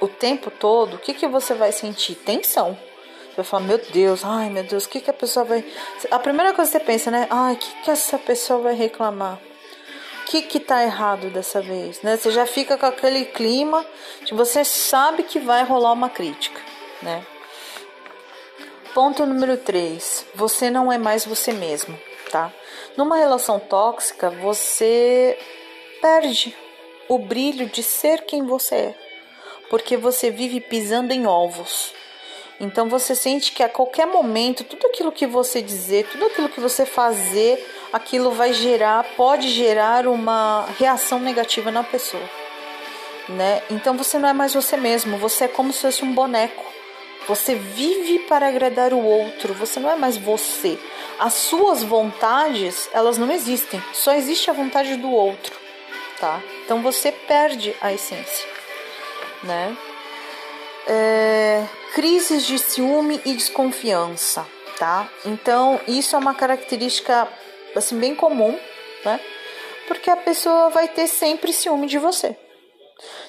o 0.00 0.08
tempo 0.08 0.50
todo, 0.50 0.94
o 0.94 0.98
que, 0.98 1.14
que 1.14 1.28
você 1.28 1.54
vai 1.54 1.70
sentir? 1.70 2.16
Tensão. 2.16 2.76
Você 3.30 3.36
vai 3.36 3.44
falar, 3.44 3.62
meu 3.62 3.78
Deus, 3.78 4.24
ai 4.24 4.50
meu 4.50 4.64
Deus, 4.64 4.84
o 4.84 4.88
que, 4.88 5.00
que 5.00 5.10
a 5.10 5.14
pessoa 5.14 5.44
vai. 5.44 5.64
A 6.10 6.18
primeira 6.18 6.52
coisa 6.52 6.72
que 6.72 6.78
você 6.78 6.84
pensa, 6.84 7.10
né? 7.10 7.28
Ai, 7.30 7.54
o 7.54 7.56
que, 7.56 7.82
que 7.82 7.90
essa 7.90 8.18
pessoa 8.18 8.58
vai 8.58 8.74
reclamar? 8.74 9.38
Que, 10.32 10.40
que 10.40 10.58
tá 10.58 10.82
errado 10.82 11.28
dessa 11.28 11.60
vez? 11.60 12.00
Né? 12.00 12.16
Você 12.16 12.30
já 12.30 12.46
fica 12.46 12.78
com 12.78 12.86
aquele 12.86 13.26
clima 13.26 13.84
que 14.24 14.32
você 14.32 14.64
sabe 14.64 15.24
que 15.24 15.38
vai 15.38 15.62
rolar 15.62 15.92
uma 15.92 16.08
crítica, 16.08 16.58
né? 17.02 17.22
Ponto 18.94 19.26
número 19.26 19.58
3. 19.58 20.24
Você 20.34 20.70
não 20.70 20.90
é 20.90 20.96
mais 20.96 21.26
você 21.26 21.52
mesmo, 21.52 22.00
tá? 22.30 22.50
Numa 22.96 23.18
relação 23.18 23.60
tóxica, 23.60 24.30
você 24.30 25.38
perde 26.00 26.56
o 27.10 27.18
brilho 27.18 27.66
de 27.66 27.82
ser 27.82 28.22
quem 28.22 28.46
você 28.46 28.74
é, 28.74 28.94
porque 29.68 29.98
você 29.98 30.30
vive 30.30 30.62
pisando 30.62 31.12
em 31.12 31.26
ovos. 31.26 31.92
Então 32.58 32.88
você 32.88 33.14
sente 33.14 33.52
que 33.52 33.62
a 33.62 33.68
qualquer 33.68 34.06
momento, 34.06 34.64
tudo 34.64 34.86
aquilo 34.86 35.12
que 35.12 35.26
você 35.26 35.60
dizer, 35.60 36.08
tudo 36.10 36.24
aquilo 36.24 36.48
que 36.48 36.60
você 36.60 36.86
fazer, 36.86 37.62
aquilo 37.92 38.30
vai 38.30 38.52
gerar, 38.52 39.04
pode 39.16 39.48
gerar 39.48 40.06
uma 40.06 40.66
reação 40.78 41.18
negativa 41.18 41.70
na 41.70 41.84
pessoa, 41.84 42.22
né? 43.28 43.62
Então 43.70 43.96
você 43.96 44.18
não 44.18 44.28
é 44.28 44.32
mais 44.32 44.54
você 44.54 44.76
mesmo, 44.76 45.18
você 45.18 45.44
é 45.44 45.48
como 45.48 45.72
se 45.72 45.80
fosse 45.80 46.04
um 46.04 46.12
boneco. 46.12 46.70
Você 47.28 47.54
vive 47.54 48.18
para 48.20 48.48
agradar 48.48 48.92
o 48.92 49.04
outro, 49.04 49.54
você 49.54 49.78
não 49.78 49.88
é 49.88 49.94
mais 49.94 50.16
você. 50.16 50.76
As 51.20 51.34
suas 51.34 51.82
vontades, 51.82 52.90
elas 52.92 53.16
não 53.16 53.30
existem, 53.30 53.80
só 53.92 54.12
existe 54.12 54.50
a 54.50 54.52
vontade 54.52 54.96
do 54.96 55.08
outro 55.08 55.62
tá? 56.22 56.40
Então 56.64 56.80
você 56.80 57.10
perde 57.10 57.74
a 57.80 57.92
essência, 57.92 58.48
né? 59.42 59.76
É, 60.86 61.66
crises 61.94 62.46
de 62.46 62.60
ciúme 62.60 63.20
e 63.24 63.34
desconfiança, 63.34 64.46
tá? 64.78 65.08
Então 65.26 65.80
isso 65.88 66.14
é 66.14 66.18
uma 66.18 66.32
característica 66.32 67.26
assim 67.76 67.98
bem 67.98 68.14
comum, 68.14 68.58
né? 69.04 69.20
Porque 69.86 70.10
a 70.10 70.16
pessoa 70.16 70.70
vai 70.70 70.88
ter 70.88 71.06
sempre 71.06 71.52
ciúme 71.52 71.86
de 71.86 71.98
você. 71.98 72.36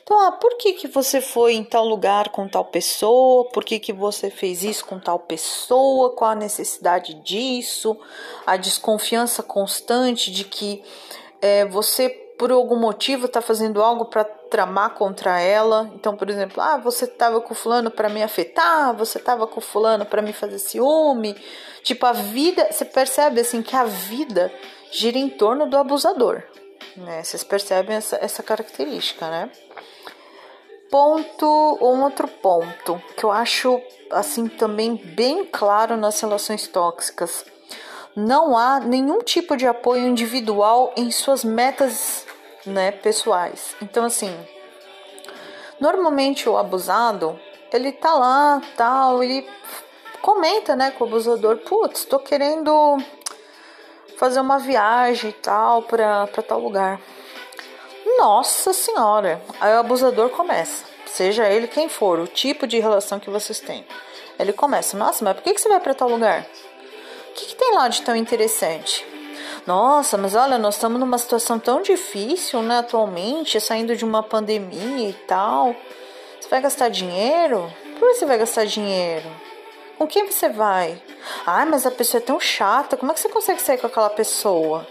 Então, 0.04 0.20
ah, 0.20 0.34
por 0.34 0.58
que, 0.58 0.74
que 0.74 0.88
você 0.88 1.22
foi 1.22 1.54
em 1.54 1.64
tal 1.64 1.86
lugar 1.86 2.30
com 2.30 2.48
tal 2.48 2.66
pessoa? 2.66 3.50
Por 3.50 3.64
que, 3.64 3.80
que 3.80 3.94
você 3.94 4.30
fez 4.30 4.64
isso 4.64 4.86
com 4.86 5.00
tal 5.00 5.18
pessoa? 5.18 6.16
Qual 6.16 6.32
a 6.32 6.36
necessidade 6.36 7.16
disso? 7.16 7.98
A 8.46 8.58
desconfiança 8.58 9.42
constante 9.42 10.32
de 10.32 10.44
que 10.44 10.84
é, 11.42 11.66
você 11.66 12.23
por 12.44 12.52
algum 12.52 12.76
motivo 12.76 13.28
está 13.28 13.42
fazendo 13.42 13.82
algo 13.82 14.04
para 14.04 14.26
tramar 14.26 14.96
contra 14.96 15.40
ela. 15.40 15.90
Então, 15.96 16.14
por 16.14 16.30
exemplo, 16.30 16.62
ah, 16.62 16.76
você 16.76 17.06
estava 17.06 17.40
com 17.40 17.56
fulano 17.56 17.90
para 17.90 18.10
me 18.10 18.22
afetar, 18.22 18.94
você 18.94 19.18
estava 19.18 19.48
com 19.48 19.62
fulano 19.62 20.06
para 20.06 20.22
me 20.22 20.34
fazer 20.34 20.60
ciúme. 20.60 21.42
Tipo, 21.84 22.06
a 22.06 22.12
vida, 22.12 22.68
você 22.70 22.84
percebe 22.84 23.40
assim 23.40 23.62
que 23.62 23.74
a 23.78 23.86
vida 23.86 24.52
gira 24.92 25.18
em 25.18 25.30
torno 25.30 25.70
do 25.70 25.78
abusador, 25.78 26.44
né? 26.98 27.24
Vocês 27.24 27.46
percebem 27.46 27.96
essa, 27.96 28.18
essa 28.18 28.44
característica, 28.44 29.26
né? 29.30 29.50
Ponto, 30.92 31.78
um 31.82 32.04
outro 32.04 32.28
ponto 32.28 33.02
que 33.16 33.24
eu 33.24 33.32
acho 33.32 33.82
assim 34.12 34.50
também 34.50 34.98
bem 34.98 35.46
claro 35.46 35.96
nas 35.96 36.20
relações 36.20 36.68
tóxicas 36.68 37.46
não 38.16 38.58
há 38.58 38.80
nenhum 38.80 39.20
tipo 39.20 39.58
de 39.58 39.66
apoio 39.66 40.08
individual 40.08 40.94
em 40.96 41.10
suas 41.10 41.44
metas 41.44 42.23
né, 42.66 42.92
pessoais. 42.92 43.76
Então, 43.82 44.06
assim, 44.06 44.36
normalmente 45.80 46.48
o 46.48 46.58
abusado, 46.58 47.40
ele 47.72 47.92
tá 47.92 48.14
lá, 48.14 48.62
tal, 48.76 49.24
ele 49.24 49.48
comenta, 50.22 50.76
né, 50.76 50.92
com 50.92 51.04
o 51.04 51.08
abusador, 51.08 51.58
putz, 51.58 52.06
tô 52.06 52.20
querendo 52.20 52.98
fazer 54.18 54.40
uma 54.40 54.60
viagem 54.60 55.32
e 55.32 55.34
tal 55.34 55.84
para 55.84 56.28
tal 56.48 56.60
lugar. 56.60 57.00
Nossa 58.18 58.72
senhora! 58.74 59.42
Aí 59.60 59.74
o 59.74 59.80
abusador 59.80 60.30
começa, 60.30 60.86
seja 61.06 61.50
ele 61.50 61.68
quem 61.68 61.90
for, 61.90 62.20
o 62.20 62.28
tipo 62.28 62.68
de 62.68 62.80
relação 62.80 63.20
que 63.20 63.30
vocês 63.30 63.60
têm. 63.60 63.86
Ele 64.40 64.54
começa, 64.54 64.98
nossa, 64.98 65.24
mas 65.24 65.36
por 65.36 65.44
que, 65.44 65.54
que 65.54 65.62
você 65.62 65.70
vai 65.70 65.80
para 65.80 65.94
tal 65.94 66.10
lugar? 66.10 66.46
O 67.30 67.34
que, 67.34 67.48
que 67.48 67.56
tem 67.56 67.74
lá 67.74 67.88
de 67.88 68.02
tão 68.02 68.16
interessante? 68.16 69.13
Nossa, 69.66 70.18
mas 70.18 70.36
olha, 70.36 70.58
nós 70.58 70.76
estamos 70.76 71.00
numa 71.00 71.18
situação 71.18 71.58
tão 71.58 71.82
difícil, 71.82 72.62
né, 72.62 72.80
atualmente, 72.80 73.62
saindo 73.62 73.96
de 73.96 74.04
uma 74.04 74.22
pandemia 74.22 75.10
e 75.10 75.14
tal. 75.14 75.74
Você 76.40 76.50
vai 76.50 76.62
gastar 76.62 76.90
dinheiro? 76.90 77.72
Por 77.98 78.10
que 78.10 78.16
você 78.16 78.26
vai 78.26 78.38
gastar 78.38 78.66
dinheiro? 78.66 79.30
Com 79.98 80.06
quem 80.06 80.30
você 80.30 80.50
vai? 80.50 81.02
Ai, 81.46 81.66
mas 81.66 81.86
a 81.86 81.92
pessoa 81.92 82.22
é 82.22 82.26
tão 82.26 82.40
chata, 82.40 82.98
como 82.98 83.12
é 83.12 83.16
que 83.16 83.22
você 83.22 83.30
consegue 83.30 83.62
sair 83.62 83.78
com 83.78 83.88
aquela 83.88 84.10
pessoa? 84.10 84.86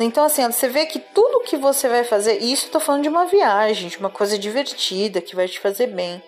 Então, 0.00 0.24
assim, 0.24 0.44
você 0.44 0.68
vê 0.68 0.86
que 0.86 0.98
tudo 0.98 1.44
que 1.44 1.56
você 1.56 1.88
vai 1.88 2.02
fazer, 2.02 2.42
isso 2.42 2.66
eu 2.66 2.72
tô 2.72 2.80
falando 2.80 3.02
de 3.02 3.08
uma 3.08 3.26
viagem, 3.26 3.88
de 3.88 3.98
uma 3.98 4.10
coisa 4.10 4.36
divertida, 4.36 5.20
que 5.20 5.36
vai 5.36 5.46
te 5.46 5.60
fazer 5.60 5.86
bem. 5.86 6.20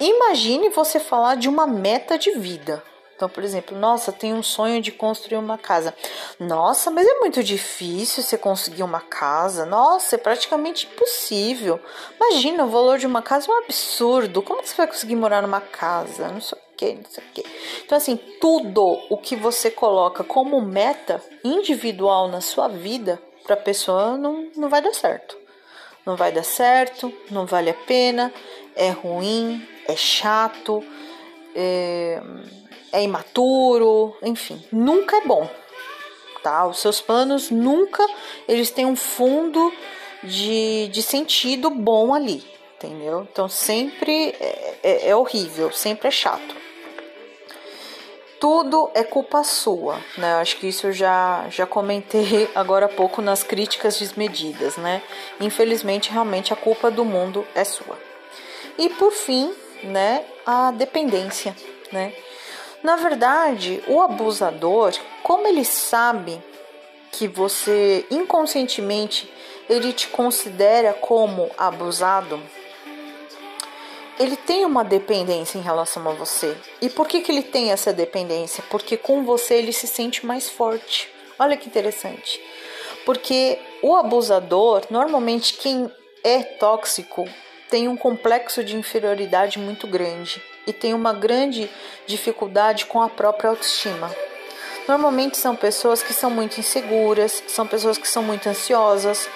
Imagine 0.00 0.70
você 0.70 0.98
falar 0.98 1.36
de 1.36 1.48
uma 1.48 1.66
meta 1.66 2.16
de 2.16 2.30
vida. 2.30 2.82
Então, 3.16 3.30
por 3.30 3.42
exemplo, 3.42 3.76
nossa, 3.76 4.12
tenho 4.12 4.36
um 4.36 4.42
sonho 4.42 4.82
de 4.82 4.92
construir 4.92 5.38
uma 5.38 5.56
casa. 5.56 5.94
Nossa, 6.38 6.90
mas 6.90 7.06
é 7.08 7.18
muito 7.18 7.42
difícil 7.42 8.22
você 8.22 8.36
conseguir 8.36 8.82
uma 8.82 9.00
casa. 9.00 9.64
Nossa, 9.64 10.16
é 10.16 10.18
praticamente 10.18 10.86
impossível. 10.86 11.80
Imagina, 12.20 12.64
o 12.64 12.68
valor 12.68 12.98
de 12.98 13.06
uma 13.06 13.22
casa 13.22 13.50
é 13.50 13.54
um 13.54 13.58
absurdo. 13.58 14.42
Como 14.42 14.62
você 14.62 14.74
vai 14.76 14.86
conseguir 14.86 15.16
morar 15.16 15.40
numa 15.40 15.62
casa? 15.62 16.28
Não 16.28 16.42
sei 16.42 16.58
o 16.58 16.76
que, 16.76 16.92
não 16.92 17.10
sei 17.10 17.24
o 17.24 17.32
que. 17.32 17.44
Então, 17.86 17.96
assim, 17.96 18.16
tudo 18.38 18.84
o 19.08 19.16
que 19.16 19.34
você 19.34 19.70
coloca 19.70 20.22
como 20.22 20.60
meta 20.60 21.22
individual 21.42 22.28
na 22.28 22.42
sua 22.42 22.68
vida 22.68 23.18
para 23.44 23.54
a 23.54 23.58
pessoa 23.58 24.18
não, 24.18 24.50
não 24.54 24.68
vai 24.68 24.82
dar 24.82 24.92
certo. 24.92 25.38
Não 26.04 26.16
vai 26.16 26.30
dar 26.30 26.44
certo, 26.44 27.10
não 27.30 27.46
vale 27.46 27.70
a 27.70 27.74
pena, 27.74 28.30
é 28.76 28.90
ruim, 28.90 29.66
é 29.88 29.96
chato, 29.96 30.84
é 31.54 32.20
é 32.96 33.02
imaturo, 33.02 34.16
enfim, 34.22 34.64
nunca 34.72 35.18
é 35.18 35.20
bom, 35.20 35.48
tá? 36.42 36.66
Os 36.66 36.80
seus 36.80 36.98
planos 36.98 37.50
nunca 37.50 38.02
eles 38.48 38.70
têm 38.70 38.86
um 38.86 38.96
fundo 38.96 39.70
de, 40.22 40.88
de 40.88 41.02
sentido 41.02 41.68
bom 41.68 42.14
ali, 42.14 42.42
entendeu? 42.74 43.28
Então 43.30 43.50
sempre 43.50 44.34
é, 44.40 44.78
é, 44.82 45.08
é 45.10 45.16
horrível, 45.16 45.70
sempre 45.70 46.08
é 46.08 46.10
chato. 46.10 46.56
Tudo 48.40 48.90
é 48.94 49.04
culpa 49.04 49.44
sua, 49.44 49.98
né? 50.16 50.34
Acho 50.36 50.56
que 50.56 50.68
isso 50.68 50.86
eu 50.86 50.92
já, 50.92 51.46
já 51.50 51.66
comentei 51.66 52.48
agora 52.56 52.86
há 52.86 52.88
pouco 52.88 53.20
nas 53.20 53.42
críticas 53.42 53.98
desmedidas, 53.98 54.78
né? 54.78 55.02
Infelizmente, 55.38 56.10
realmente 56.10 56.50
a 56.50 56.56
culpa 56.56 56.90
do 56.90 57.04
mundo 57.04 57.46
é 57.54 57.64
sua. 57.64 57.98
E 58.78 58.88
por 58.88 59.12
fim, 59.12 59.54
né, 59.82 60.24
a 60.46 60.70
dependência, 60.70 61.54
né? 61.92 62.14
Na 62.82 62.96
verdade, 62.96 63.82
o 63.88 64.00
abusador, 64.00 64.92
como 65.22 65.46
ele 65.46 65.64
sabe 65.64 66.40
que 67.10 67.26
você 67.26 68.06
inconscientemente 68.10 69.30
ele 69.68 69.92
te 69.92 70.08
considera 70.08 70.92
como 70.92 71.50
abusado, 71.56 72.40
ele 74.18 74.36
tem 74.36 74.64
uma 74.64 74.84
dependência 74.84 75.58
em 75.58 75.62
relação 75.62 76.08
a 76.08 76.12
você. 76.12 76.56
E 76.80 76.88
por 76.88 77.08
que, 77.08 77.20
que 77.20 77.32
ele 77.32 77.42
tem 77.42 77.70
essa 77.70 77.92
dependência? 77.92 78.62
Porque 78.70 78.96
com 78.96 79.24
você 79.24 79.54
ele 79.54 79.72
se 79.72 79.86
sente 79.86 80.24
mais 80.24 80.48
forte. 80.48 81.10
Olha 81.38 81.56
que 81.56 81.68
interessante. 81.68 82.40
Porque 83.04 83.58
o 83.82 83.94
abusador, 83.94 84.82
normalmente 84.90 85.54
quem 85.54 85.90
é 86.24 86.42
tóxico, 86.42 87.28
tem 87.68 87.88
um 87.88 87.96
complexo 87.96 88.62
de 88.64 88.76
inferioridade 88.76 89.58
muito 89.58 89.86
grande 89.86 90.42
e 90.66 90.72
tem 90.72 90.92
uma 90.92 91.12
grande 91.12 91.70
dificuldade 92.06 92.86
com 92.86 93.00
a 93.00 93.08
própria 93.08 93.50
autoestima. 93.50 94.10
Normalmente 94.88 95.36
são 95.36 95.56
pessoas 95.56 96.02
que 96.02 96.12
são 96.12 96.30
muito 96.30 96.58
inseguras, 96.58 97.42
são 97.48 97.66
pessoas 97.66 97.98
que 97.98 98.08
são 98.08 98.22
muito 98.22 98.48
ansiosas. 98.48 99.28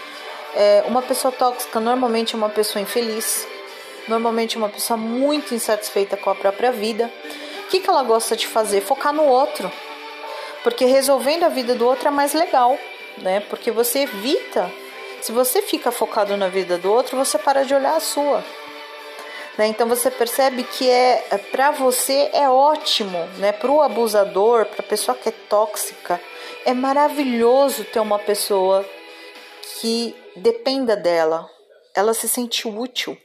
É, 0.55 0.85
uma 0.87 1.03
pessoa 1.03 1.33
tóxica 1.33 1.81
normalmente 1.81 2.35
é 2.35 2.39
uma 2.39 2.49
pessoa 2.49 2.83
infeliz, 2.83 3.47
normalmente 4.07 4.57
é 4.57 4.59
uma 4.59 4.69
pessoa 4.69 4.97
muito 4.97 5.55
insatisfeita 5.55 6.17
com 6.17 6.31
a 6.31 6.35
própria 6.35 6.71
vida. 6.71 7.11
O 7.65 7.69
que, 7.69 7.81
que 7.81 7.89
ela 7.89 8.03
gosta 8.03 8.37
de 8.37 8.47
fazer? 8.47 8.81
Focar 8.81 9.13
no 9.13 9.25
outro. 9.25 9.71
Porque 10.63 10.85
resolvendo 10.85 11.45
a 11.45 11.49
vida 11.49 11.75
do 11.75 11.87
outro 11.87 12.09
é 12.09 12.11
mais 12.11 12.35
legal, 12.35 12.79
né? 13.19 13.41
Porque 13.49 13.71
você 13.71 14.01
evita. 14.01 14.71
Se 15.23 15.33
você 15.33 15.63
fica 15.63 15.91
focado 15.91 16.37
na 16.37 16.49
vida 16.49 16.79
do 16.79 16.93
outro, 16.93 17.17
você 17.17 17.39
para 17.39 17.65
de 17.65 17.75
olhar 17.75 17.97
a 17.97 18.01
sua. 18.01 18.45
Né? 19.59 19.67
Então 19.67 19.89
você 19.89 20.11
percebe 20.11 20.65
que 20.65 20.89
é, 20.89 21.27
é 21.31 21.39
para 21.39 21.71
você 21.71 22.31
é 22.33 22.49
ótimo, 22.49 23.19
né? 23.39 23.53
Para 23.53 23.71
o 23.71 23.81
abusador, 23.81 24.67
para 24.67 24.81
a 24.81 24.89
pessoa 24.89 25.17
que 25.17 25.29
é 25.29 25.33
tóxica, 25.49 26.21
é 26.65 26.73
maravilhoso 26.73 27.85
ter 27.85 28.01
uma 28.01 28.19
pessoa 28.19 28.85
que 29.81 30.15
dependa 30.37 30.97
dela. 30.97 31.49
Ela 31.95 32.15
se 32.15 32.29
sente 32.29 32.69
útil, 32.69 33.17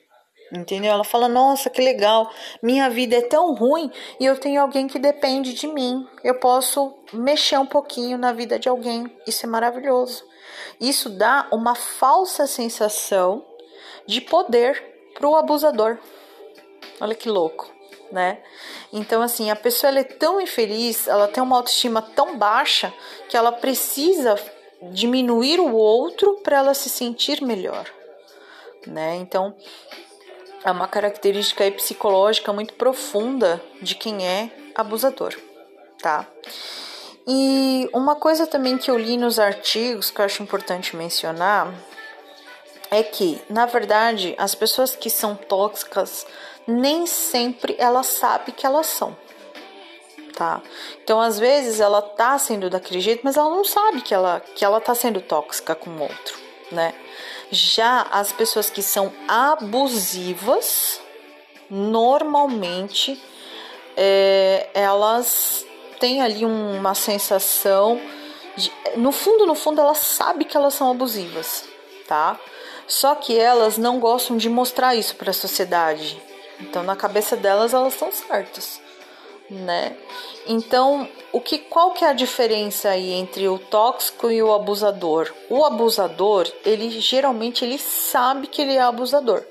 entendeu? 0.52 0.92
Ela 0.92 1.04
fala: 1.04 1.28
Nossa, 1.28 1.70
que 1.70 1.82
legal, 1.82 2.30
minha 2.62 2.90
vida 2.90 3.16
é 3.16 3.22
tão 3.22 3.54
ruim 3.54 3.92
e 4.20 4.26
eu 4.26 4.38
tenho 4.40 4.62
alguém 4.62 4.88
que 4.88 4.98
depende 4.98 5.54
de 5.54 5.68
mim. 5.68 6.08
Eu 6.24 6.40
posso 6.40 6.96
mexer 7.14 7.58
um 7.60 7.66
pouquinho 7.66 8.18
na 8.18 8.34
vida 8.34 8.58
de 8.58 8.68
alguém. 8.68 9.06
Isso 9.28 9.46
é 9.46 9.50
maravilhoso. 9.50 10.24
Isso 10.80 11.10
dá 11.10 11.48
uma 11.52 11.76
falsa 11.76 12.48
sensação 12.48 13.46
de 14.08 14.22
poder 14.22 14.84
para 15.14 15.28
o 15.28 15.36
abusador. 15.36 15.98
Olha 17.00 17.16
que 17.16 17.30
louco, 17.30 17.72
né? 18.12 18.40
Então, 18.92 19.22
assim, 19.22 19.50
a 19.50 19.56
pessoa 19.56 19.90
ela 19.90 20.00
é 20.00 20.04
tão 20.04 20.40
infeliz, 20.40 21.08
ela 21.08 21.28
tem 21.28 21.44
uma 21.44 21.58
autoestima 21.58 22.02
tão 22.02 22.38
baixa 22.38 22.94
que 23.28 23.36
ela 23.36 23.52
precisa 23.52 24.36
diminuir 24.92 25.60
o 25.60 25.74
outro 25.74 26.40
para 26.44 26.58
ela 26.58 26.74
se 26.74 26.90
sentir 26.90 27.42
melhor, 27.42 27.90
né? 28.86 29.16
Então, 29.16 29.56
é 30.64 30.72
uma 30.72 30.88
característica 30.88 31.70
psicológica 31.72 32.52
muito 32.52 32.74
profunda 32.74 33.62
de 33.82 33.96
quem 33.96 34.28
é 34.28 34.50
abusador, 34.74 35.36
tá? 36.02 36.28
E 37.28 37.90
uma 37.94 38.16
coisa 38.16 38.46
também 38.46 38.78
que 38.78 38.90
eu 38.90 38.98
li 38.98 39.18
nos 39.18 39.40
artigos 39.40 40.12
que 40.12 40.22
eu 40.22 40.26
acho 40.26 40.44
importante 40.44 40.96
mencionar 40.96 41.74
é 42.92 43.02
que, 43.02 43.42
na 43.50 43.66
verdade, 43.66 44.36
as 44.38 44.54
pessoas 44.54 44.96
que 44.96 45.10
são 45.10 45.36
tóxicas 45.36 46.26
nem 46.68 47.06
sempre 47.06 47.76
ela 47.78 48.04
sabe 48.04 48.52
que 48.52 48.66
elas 48.66 48.88
são. 48.88 49.16
Tá? 50.36 50.62
Então, 51.02 51.22
às 51.22 51.40
vezes 51.40 51.80
ela 51.80 52.02
tá 52.02 52.38
sendo 52.38 52.70
daquele 52.70 53.00
jeito, 53.00 53.22
mas 53.24 53.38
ela 53.38 53.50
não 53.50 53.64
sabe 53.64 54.02
que 54.02 54.14
ela 54.14 54.42
que 54.42 54.66
ela 54.66 54.82
tá 54.82 54.94
sendo 54.94 55.22
tóxica 55.22 55.74
com 55.74 55.90
o 55.92 56.02
outro, 56.02 56.38
né? 56.72 56.94
Já 57.50 58.06
as 58.12 58.34
pessoas 58.34 58.70
que 58.70 58.82
são 58.82 59.14
abusivas, 59.30 61.00
normalmente 61.70 63.22
é, 63.96 64.68
elas 64.74 65.66
têm 66.02 66.22
ali 66.22 66.46
uma 66.46 66.94
sensação 66.94 68.02
de, 68.58 68.72
no 68.98 69.12
fundo, 69.14 69.46
no 69.46 69.56
fundo, 69.56 69.80
elas 69.80 70.00
sabem 70.00 70.46
que 70.46 70.58
elas 70.58 70.74
são 70.74 70.92
abusivas, 70.92 71.64
tá? 72.08 72.38
Só 72.88 73.16
que 73.16 73.38
elas 73.38 73.78
não 73.78 74.00
gostam 74.00 74.38
de 74.38 74.50
mostrar 74.50 74.96
isso 74.96 75.16
para 75.16 75.32
a 75.32 75.34
sociedade. 75.34 76.22
Então, 76.60 76.84
na 76.84 76.96
cabeça 76.96 77.36
delas, 77.36 77.74
elas 77.74 77.94
estão 77.94 78.12
certas, 78.12 78.82
né? 79.50 79.98
Então, 80.48 81.08
o 81.32 81.42
que, 81.42 81.58
qual 81.60 81.92
que 81.92 82.06
é 82.06 82.10
a 82.10 82.14
diferença 82.14 82.90
aí 82.90 83.12
entre 83.12 83.48
o 83.48 83.60
tóxico 83.60 84.32
e 84.32 84.42
o 84.42 84.54
abusador? 84.54 85.34
O 85.50 85.66
abusador, 85.66 86.52
ele 86.64 86.90
geralmente 87.02 87.66
ele 87.66 87.78
sabe 87.78 88.48
que 88.48 88.62
ele 88.62 88.76
é 88.76 88.82
abusador. 88.82 89.44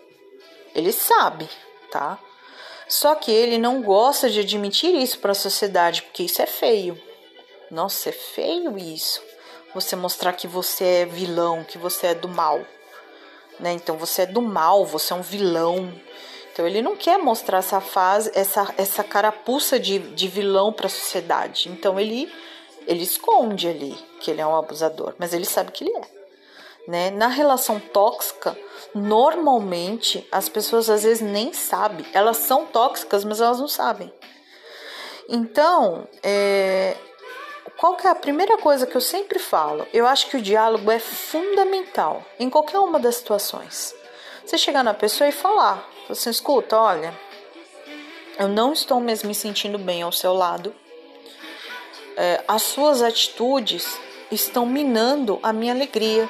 Ele 0.74 0.92
sabe, 0.92 1.48
tá? 1.90 2.18
Só 2.88 3.14
que 3.14 3.30
ele 3.30 3.58
não 3.58 3.82
gosta 3.82 4.28
de 4.28 4.40
admitir 4.40 4.94
isso 4.94 5.18
para 5.18 5.32
a 5.32 5.34
sociedade, 5.34 6.02
porque 6.02 6.24
isso 6.24 6.40
é 6.42 6.46
feio. 6.46 7.00
Nossa, 7.70 8.08
é 8.08 8.12
feio 8.12 8.76
isso. 8.78 9.22
Você 9.74 9.96
mostrar 9.96 10.32
que 10.32 10.46
você 10.46 10.84
é 10.84 11.06
vilão, 11.06 11.64
que 11.64 11.78
você 11.78 12.08
é 12.08 12.14
do 12.14 12.28
mal 12.28 12.60
né? 13.58 13.72
Então 13.72 13.96
você 13.96 14.22
é 14.22 14.26
do 14.26 14.42
mal, 14.42 14.84
você 14.84 15.12
é 15.12 15.16
um 15.16 15.22
vilão. 15.22 15.92
Então 16.54 16.64
ele 16.64 16.80
não 16.80 16.94
quer 16.94 17.18
mostrar 17.18 17.58
essa 17.58 17.80
fase, 17.80 18.30
essa, 18.32 18.72
essa 18.78 19.02
carapuça 19.02 19.76
de, 19.76 19.98
de 19.98 20.28
vilão 20.28 20.72
para 20.72 20.86
a 20.86 20.88
sociedade. 20.88 21.68
Então 21.68 21.98
ele 21.98 22.32
ele 22.86 23.02
esconde 23.02 23.66
ali 23.66 23.96
que 24.20 24.30
ele 24.30 24.40
é 24.40 24.46
um 24.46 24.54
abusador, 24.54 25.14
mas 25.18 25.32
ele 25.32 25.46
sabe 25.46 25.72
que 25.72 25.82
ele 25.82 25.96
é. 25.96 26.02
Né? 26.86 27.10
Na 27.10 27.26
relação 27.26 27.80
tóxica, 27.80 28.56
normalmente 28.94 30.24
as 30.30 30.48
pessoas 30.48 30.88
às 30.88 31.02
vezes 31.02 31.22
nem 31.22 31.52
sabem. 31.52 32.06
Elas 32.12 32.36
são 32.36 32.66
tóxicas, 32.66 33.24
mas 33.24 33.40
elas 33.40 33.58
não 33.58 33.66
sabem. 33.66 34.12
Então, 35.28 36.06
é, 36.22 36.94
qual 37.78 37.96
que 37.96 38.06
é 38.06 38.10
a 38.10 38.14
primeira 38.14 38.58
coisa 38.58 38.86
que 38.86 38.96
eu 38.96 39.00
sempre 39.00 39.40
falo? 39.40 39.86
Eu 39.92 40.06
acho 40.06 40.28
que 40.28 40.36
o 40.36 40.42
diálogo 40.42 40.88
é 40.88 41.00
fundamental 41.00 42.22
em 42.38 42.48
qualquer 42.48 42.78
uma 42.78 43.00
das 43.00 43.16
situações. 43.16 43.94
Você 44.44 44.58
chegar 44.58 44.84
na 44.84 44.92
pessoa 44.92 45.28
e 45.28 45.32
falar, 45.32 45.88
você 46.06 46.28
escuta, 46.28 46.78
olha, 46.78 47.14
eu 48.38 48.46
não 48.46 48.72
estou 48.72 49.00
mesmo 49.00 49.28
me 49.28 49.34
sentindo 49.34 49.78
bem 49.78 50.02
ao 50.02 50.12
seu 50.12 50.34
lado. 50.34 50.74
É, 52.16 52.44
as 52.46 52.62
suas 52.62 53.00
atitudes 53.00 53.98
estão 54.30 54.66
minando 54.66 55.40
a 55.42 55.52
minha 55.52 55.72
alegria. 55.72 56.28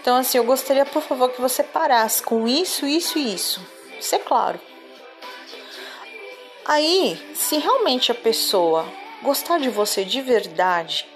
Então, 0.00 0.16
assim, 0.16 0.38
eu 0.38 0.44
gostaria, 0.44 0.84
por 0.84 1.02
favor, 1.02 1.30
que 1.30 1.40
você 1.40 1.62
parasse 1.62 2.22
com 2.22 2.46
isso, 2.46 2.86
isso 2.86 3.18
e 3.18 3.34
isso. 3.34 3.66
Isso 3.98 4.14
é 4.14 4.18
claro. 4.18 4.60
Aí, 6.64 7.18
se 7.34 7.56
realmente 7.56 8.12
a 8.12 8.14
pessoa 8.14 8.86
gostar 9.22 9.58
de 9.58 9.70
você 9.70 10.04
de 10.04 10.20
verdade, 10.20 11.06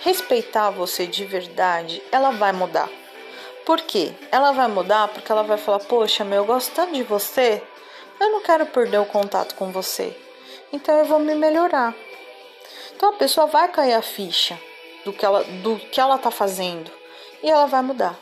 respeitar 0.00 0.70
você 0.70 1.06
de 1.06 1.24
verdade, 1.24 2.02
ela 2.10 2.30
vai 2.30 2.52
mudar. 2.52 2.88
Por 3.64 3.80
quê? 3.80 4.12
Ela 4.30 4.52
vai 4.52 4.68
mudar 4.68 5.08
porque 5.08 5.30
ela 5.30 5.42
vai 5.42 5.56
falar: 5.56 5.80
Poxa, 5.80 6.24
meu, 6.24 6.38
eu 6.38 6.44
gosto 6.44 6.74
tanto 6.74 6.92
de 6.92 7.02
você, 7.02 7.62
eu 8.20 8.30
não 8.30 8.42
quero 8.42 8.66
perder 8.66 8.98
o 8.98 9.06
contato 9.06 9.54
com 9.54 9.72
você, 9.72 10.16
então 10.72 10.96
eu 10.98 11.04
vou 11.04 11.18
me 11.18 11.34
melhorar. 11.34 11.94
Então 12.94 13.10
a 13.10 13.14
pessoa 13.14 13.46
vai 13.46 13.68
cair 13.68 13.94
a 13.94 14.02
ficha 14.02 14.58
do 15.04 15.12
que 15.12 15.24
ela, 15.24 15.42
do 15.44 15.76
que 15.76 16.00
ela 16.00 16.18
tá 16.18 16.30
fazendo 16.30 16.90
e 17.42 17.50
ela 17.50 17.66
vai 17.66 17.82
mudar. 17.82 18.18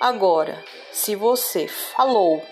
Agora, 0.00 0.62
se 0.92 1.14
você 1.14 1.68
falou, 1.68 2.42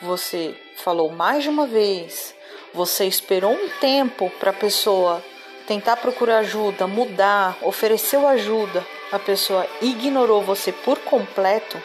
você 0.00 0.54
falou 0.76 1.10
mais 1.10 1.42
de 1.42 1.48
uma 1.48 1.66
vez, 1.66 2.34
você 2.72 3.06
esperou 3.06 3.52
um 3.52 3.68
tempo 3.80 4.30
para 4.38 4.50
a 4.50 4.54
pessoa 4.54 5.22
tentar 5.66 5.96
procurar 5.96 6.38
ajuda, 6.38 6.86
mudar, 6.86 7.56
ofereceu 7.62 8.26
ajuda, 8.26 8.84
a 9.12 9.18
pessoa 9.18 9.66
ignorou 9.80 10.42
você 10.42 10.72
por 10.72 10.98
completo. 10.98 11.80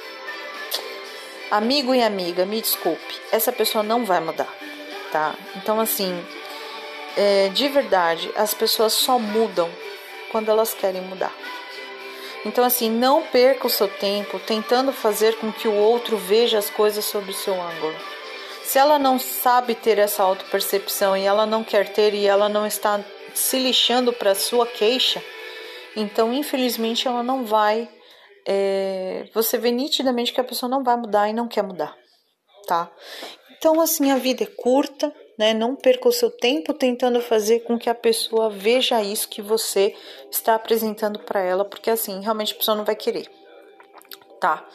Amigo 1.50 1.94
e 1.94 2.02
amiga, 2.02 2.46
me 2.46 2.62
desculpe, 2.62 3.22
essa 3.32 3.52
pessoa 3.52 3.84
não 3.84 4.06
vai 4.06 4.20
mudar, 4.20 4.52
tá? 5.12 5.36
Então, 5.56 5.80
assim, 5.80 6.24
é, 7.16 7.50
de 7.50 7.68
verdade, 7.68 8.32
as 8.36 8.54
pessoas 8.54 8.94
só 8.94 9.18
mudam 9.18 9.70
quando 10.32 10.50
elas 10.50 10.74
querem 10.74 11.02
mudar. 11.02 11.34
Então, 12.46 12.64
assim, 12.64 12.90
não 12.90 13.24
perca 13.24 13.66
o 13.66 13.70
seu 13.70 13.88
tempo 13.88 14.40
tentando 14.40 14.92
fazer 14.92 15.36
com 15.38 15.52
que 15.52 15.68
o 15.68 15.74
outro 15.74 16.18
veja 16.18 16.60
as 16.60 16.70
coisas 16.70 17.06
sob 17.06 17.32
o 17.32 17.34
seu 17.34 17.54
ângulo. 17.54 17.96
Se 18.64 18.78
ela 18.78 19.00
não 19.00 19.18
sabe 19.18 19.74
ter 19.74 19.98
essa 19.98 20.22
autopercepção 20.22 21.16
e 21.16 21.24
ela 21.24 21.46
não 21.46 21.64
quer 21.64 21.90
ter 21.90 22.14
e 22.14 22.28
ela 22.28 22.50
não 22.50 22.66
está 22.66 23.00
se 23.34 23.58
lixando 23.58 24.12
para 24.12 24.36
sua 24.36 24.66
queixa, 24.68 25.24
então 25.96 26.34
infelizmente 26.34 27.08
ela 27.08 27.24
não 27.24 27.46
vai. 27.46 27.90
É, 28.48 29.28
você 29.34 29.58
vê 29.58 29.72
nitidamente 29.72 30.32
que 30.32 30.40
a 30.40 30.44
pessoa 30.44 30.70
não 30.70 30.84
vai 30.84 30.96
mudar 30.96 31.30
e 31.30 31.34
não 31.34 31.48
quer 31.48 31.64
mudar, 31.64 31.96
tá? 32.68 32.92
Então 33.58 33.82
assim 33.82 34.12
a 34.12 34.18
vida 34.18 34.44
é 34.44 34.48
curta, 34.48 35.14
né? 35.38 35.54
Não 35.54 35.76
perca 35.76 36.08
o 36.08 36.12
seu 36.12 36.30
tempo 36.30 36.74
tentando 36.74 37.20
fazer 37.22 37.62
com 37.62 37.78
que 37.80 37.90
a 37.90 37.96
pessoa 37.96 38.50
veja 38.50 39.02
isso 39.02 39.28
que 39.28 39.42
você 39.42 39.96
está 40.32 40.56
apresentando 40.56 41.20
para 41.20 41.42
ela, 41.42 41.66
porque 41.66 41.90
assim 41.90 42.22
realmente 42.22 42.54
a 42.54 42.58
pessoa 42.58 42.78
não 42.78 42.86
vai 42.86 42.96
querer, 42.96 43.28
tá? 44.40 44.68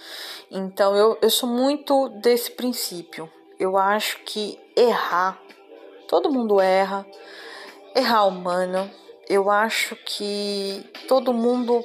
Então 0.50 0.96
eu, 0.96 1.18
eu 1.22 1.30
sou 1.30 1.48
muito 1.48 2.08
desse 2.20 2.50
princípio 2.50 3.30
eu 3.60 3.76
acho 3.76 4.18
que 4.24 4.58
errar, 4.74 5.38
todo 6.08 6.32
mundo 6.32 6.58
erra, 6.62 7.06
errar 7.94 8.24
humano. 8.24 8.90
Eu 9.30 9.48
acho 9.48 9.94
que 10.04 10.84
todo 11.06 11.32
mundo, 11.32 11.84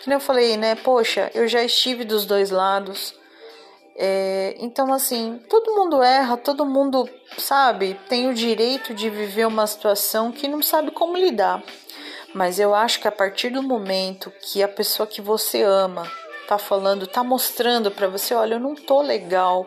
que 0.00 0.08
nem 0.08 0.14
eu 0.14 0.20
falei, 0.20 0.56
né? 0.56 0.76
Poxa, 0.76 1.28
eu 1.34 1.48
já 1.48 1.60
estive 1.60 2.04
dos 2.04 2.24
dois 2.24 2.52
lados. 2.52 3.12
É, 3.96 4.54
então, 4.60 4.92
assim, 4.94 5.40
todo 5.48 5.74
mundo 5.74 6.00
erra, 6.04 6.36
todo 6.36 6.64
mundo, 6.64 7.10
sabe, 7.36 7.98
tem 8.08 8.28
o 8.28 8.34
direito 8.34 8.94
de 8.94 9.10
viver 9.10 9.44
uma 9.44 9.66
situação 9.66 10.30
que 10.30 10.46
não 10.46 10.62
sabe 10.62 10.92
como 10.92 11.16
lidar. 11.16 11.64
Mas 12.32 12.60
eu 12.60 12.72
acho 12.72 13.00
que 13.00 13.08
a 13.08 13.12
partir 13.12 13.50
do 13.50 13.60
momento 13.60 14.32
que 14.40 14.62
a 14.62 14.68
pessoa 14.68 15.04
que 15.04 15.20
você 15.20 15.62
ama 15.62 16.08
tá 16.46 16.58
falando, 16.58 17.08
tá 17.08 17.24
mostrando 17.24 17.90
para 17.90 18.06
você, 18.06 18.36
olha, 18.36 18.54
eu 18.54 18.60
não 18.60 18.76
tô 18.76 19.02
legal, 19.02 19.66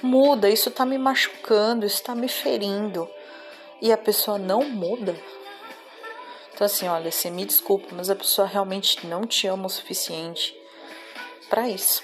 muda, 0.00 0.48
isso 0.48 0.70
tá 0.70 0.86
me 0.86 0.96
machucando, 0.96 1.84
isso 1.84 2.04
tá 2.04 2.14
me 2.14 2.28
ferindo. 2.28 3.08
E 3.82 3.90
a 3.90 3.98
pessoa 3.98 4.38
não 4.38 4.62
muda. 4.62 5.16
Então 6.58 6.66
assim, 6.66 6.88
olha, 6.88 7.12
você 7.12 7.30
me 7.30 7.44
desculpa, 7.44 7.86
mas 7.92 8.10
a 8.10 8.16
pessoa 8.16 8.44
realmente 8.44 9.06
não 9.06 9.24
te 9.24 9.46
ama 9.46 9.66
o 9.66 9.70
suficiente 9.70 10.60
para 11.48 11.68
isso, 11.68 12.02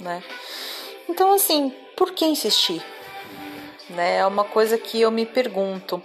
né? 0.00 0.24
Então, 1.08 1.32
assim, 1.32 1.72
por 1.96 2.10
que 2.10 2.24
insistir? 2.24 2.84
Né? 3.90 4.16
É 4.16 4.26
uma 4.26 4.42
coisa 4.42 4.76
que 4.76 5.00
eu 5.00 5.08
me 5.08 5.24
pergunto. 5.24 6.02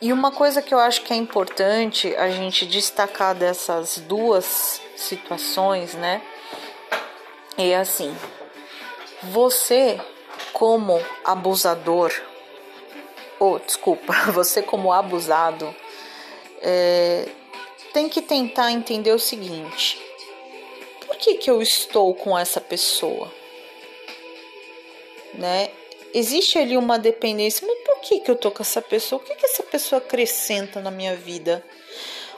E 0.00 0.12
uma 0.12 0.30
coisa 0.30 0.62
que 0.62 0.72
eu 0.72 0.78
acho 0.78 1.02
que 1.02 1.12
é 1.12 1.16
importante 1.16 2.14
a 2.14 2.30
gente 2.30 2.64
destacar 2.64 3.34
dessas 3.34 3.98
duas 3.98 4.80
situações, 4.94 5.94
né? 5.94 6.22
É 7.56 7.74
assim: 7.74 8.16
você, 9.24 10.00
como 10.52 11.02
abusador, 11.24 12.12
ou 13.40 13.56
oh, 13.56 13.58
desculpa, 13.58 14.12
você, 14.30 14.62
como 14.62 14.92
abusado, 14.92 15.74
é, 16.62 17.28
tem 17.92 18.08
que 18.08 18.22
tentar 18.22 18.72
entender 18.72 19.12
o 19.12 19.18
seguinte: 19.18 19.98
por 21.06 21.16
que, 21.16 21.34
que 21.34 21.50
eu 21.50 21.60
estou 21.62 22.14
com 22.14 22.38
essa 22.38 22.60
pessoa? 22.60 23.32
Né? 25.34 25.70
Existe 26.14 26.58
ali 26.58 26.76
uma 26.76 26.98
dependência, 26.98 27.66
mas 27.66 27.78
por 27.84 28.00
que, 28.00 28.20
que 28.20 28.30
eu 28.30 28.36
tô 28.36 28.50
com 28.50 28.62
essa 28.62 28.80
pessoa? 28.80 29.20
O 29.20 29.24
que, 29.24 29.34
que 29.34 29.46
essa 29.46 29.62
pessoa 29.62 29.98
acrescenta 29.98 30.80
na 30.80 30.90
minha 30.90 31.14
vida? 31.14 31.64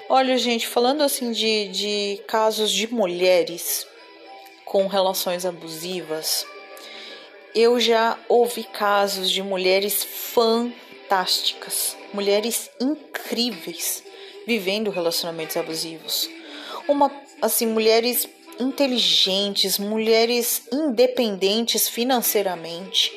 Olha, 0.09 0.37
gente, 0.37 0.67
falando 0.67 1.03
assim 1.03 1.31
de, 1.31 1.69
de 1.69 2.23
casos 2.27 2.71
de 2.73 2.93
mulheres 2.93 3.87
com 4.65 4.87
relações 4.89 5.47
abusivas, 5.47 6.45
eu 7.55 7.79
já 7.79 8.19
ouvi 8.29 8.65
casos 8.65 9.31
de 9.31 9.43
mulheres 9.43 10.03
fantásticas, 10.03 11.97
mulheres 12.13 12.71
incríveis 12.81 14.10
vivendo 14.47 14.91
relacionamentos 14.91 15.57
abusivos. 15.57 16.29
Uma 16.89 17.11
assim, 17.41 17.67
mulheres 17.67 18.29
inteligentes, 18.59 19.79
mulheres 19.79 20.63
independentes 20.71 21.89
financeiramente, 21.89 23.13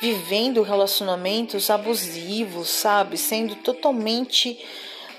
vivendo 0.00 0.62
relacionamentos 0.62 1.70
abusivos, 1.70 2.68
sabe? 2.68 3.16
Sendo 3.16 3.54
totalmente 3.56 4.58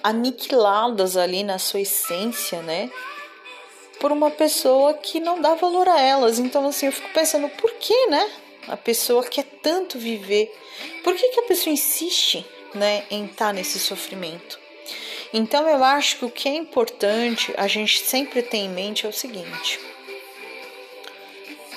aniquiladas 0.04 1.16
ali 1.16 1.44
na 1.44 1.58
sua 1.58 1.82
essência, 1.82 2.62
né? 2.62 2.92
Por 4.00 4.12
uma 4.12 4.32
pessoa 4.32 4.96
que 4.96 5.20
não 5.20 5.40
dá 5.40 5.54
valor 5.54 5.88
a 5.88 6.02
elas. 6.02 6.40
Então, 6.40 6.68
assim, 6.68 6.88
eu 6.88 6.92
fico 6.92 7.10
pensando, 7.14 7.48
por 7.50 7.72
que, 7.76 8.08
né? 8.08 8.30
A 8.68 8.76
pessoa 8.76 9.24
quer 9.24 9.46
tanto 9.62 9.98
viver. 9.98 10.52
Por 11.04 11.16
que, 11.16 11.30
que 11.30 11.40
a 11.40 11.44
pessoa 11.44 11.74
insiste, 11.74 12.46
né, 12.74 13.04
em 13.12 13.26
estar 13.26 13.48
tá 13.48 13.54
nesse 13.54 13.80
sofrimento? 13.80 14.60
Então, 15.34 15.68
eu 15.68 15.84
acho 15.84 16.18
que 16.18 16.26
o 16.26 16.30
que 16.30 16.50
é 16.50 16.56
importante 16.56 17.54
a 17.58 17.68
gente 17.68 18.00
sempre 18.00 18.42
ter 18.42 18.58
em 18.58 18.70
mente 18.70 19.06
é 19.06 19.10
o 19.10 19.14
seguinte: 19.14 19.80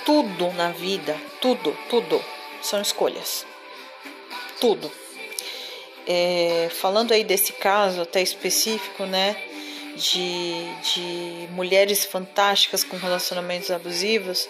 tudo 0.05 0.53
na 0.53 0.71
vida, 0.71 1.17
tudo, 1.41 1.77
tudo, 1.89 2.23
são 2.61 2.81
escolhas. 2.81 3.47
Tudo. 4.61 4.91
É, 6.07 6.69
falando 6.71 7.13
aí 7.13 7.25
desse 7.25 7.53
caso 7.53 8.03
até 8.03 8.21
específico, 8.21 9.05
né? 9.05 9.37
De, 9.97 10.65
de 10.83 11.49
mulheres 11.53 12.05
fantásticas 12.05 12.83
com 12.83 12.97
relacionamentos 12.97 13.71
abusivos, 13.71 14.49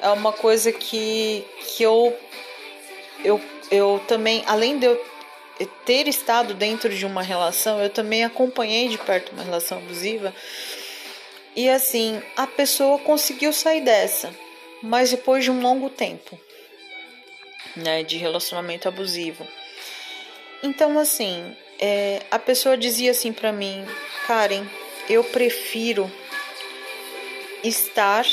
é 0.00 0.08
uma 0.10 0.32
coisa 0.32 0.70
que, 0.70 1.44
que 1.58 1.82
eu, 1.82 2.16
eu, 3.24 3.40
eu 3.68 4.00
também, 4.06 4.44
além 4.46 4.78
de 4.78 4.86
eu 4.86 5.04
ter 5.64 6.06
estado 6.08 6.52
dentro 6.52 6.94
de 6.94 7.06
uma 7.06 7.22
relação, 7.22 7.80
eu 7.80 7.88
também 7.88 8.24
acompanhei 8.24 8.88
de 8.88 8.98
perto 8.98 9.32
uma 9.32 9.42
relação 9.42 9.78
abusiva. 9.78 10.34
E 11.54 11.70
assim, 11.70 12.22
a 12.36 12.46
pessoa 12.46 12.98
conseguiu 12.98 13.52
sair 13.52 13.80
dessa, 13.80 14.34
mas 14.82 15.10
depois 15.10 15.42
de 15.44 15.50
um 15.50 15.62
longo 15.62 15.88
tempo 15.88 16.38
né, 17.74 18.02
de 18.02 18.16
relacionamento 18.16 18.88
abusivo. 18.88 19.46
Então, 20.62 20.98
assim, 20.98 21.56
é, 21.78 22.22
a 22.30 22.38
pessoa 22.38 22.76
dizia 22.76 23.10
assim 23.10 23.32
para 23.32 23.52
mim, 23.52 23.86
Karen, 24.26 24.66
eu 25.08 25.22
prefiro 25.24 26.10
estar 27.62 28.26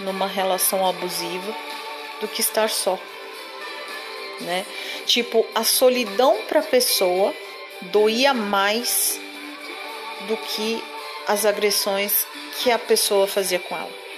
numa 0.00 0.26
relação 0.26 0.86
abusiva 0.86 1.54
do 2.20 2.28
que 2.28 2.40
estar 2.40 2.68
só, 2.68 2.98
né? 4.40 4.64
Tipo, 5.06 5.46
a 5.54 5.64
solidão 5.64 6.38
para 6.48 6.60
a 6.60 6.64
pessoa 6.64 7.34
doía 7.82 8.34
mais 8.34 9.20
do 10.26 10.36
que 10.36 10.82
as 11.26 11.44
agressões 11.44 12.26
que 12.60 12.70
a 12.70 12.78
pessoa 12.78 13.26
fazia 13.26 13.58
com 13.58 13.76
ela. 13.76 14.08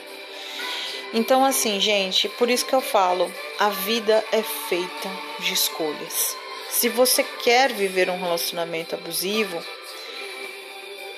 Então, 1.13 1.45
assim, 1.45 1.81
gente, 1.81 2.29
por 2.29 2.49
isso 2.49 2.65
que 2.65 2.73
eu 2.73 2.81
falo, 2.81 3.33
a 3.59 3.69
vida 3.69 4.25
é 4.31 4.43
feita 4.43 5.11
de 5.41 5.53
escolhas. 5.53 6.37
Se 6.71 6.89
você 6.89 7.25
quer 7.25 7.73
viver 7.73 8.09
um 8.09 8.19
relacionamento 8.19 8.95
abusivo, 8.95 9.61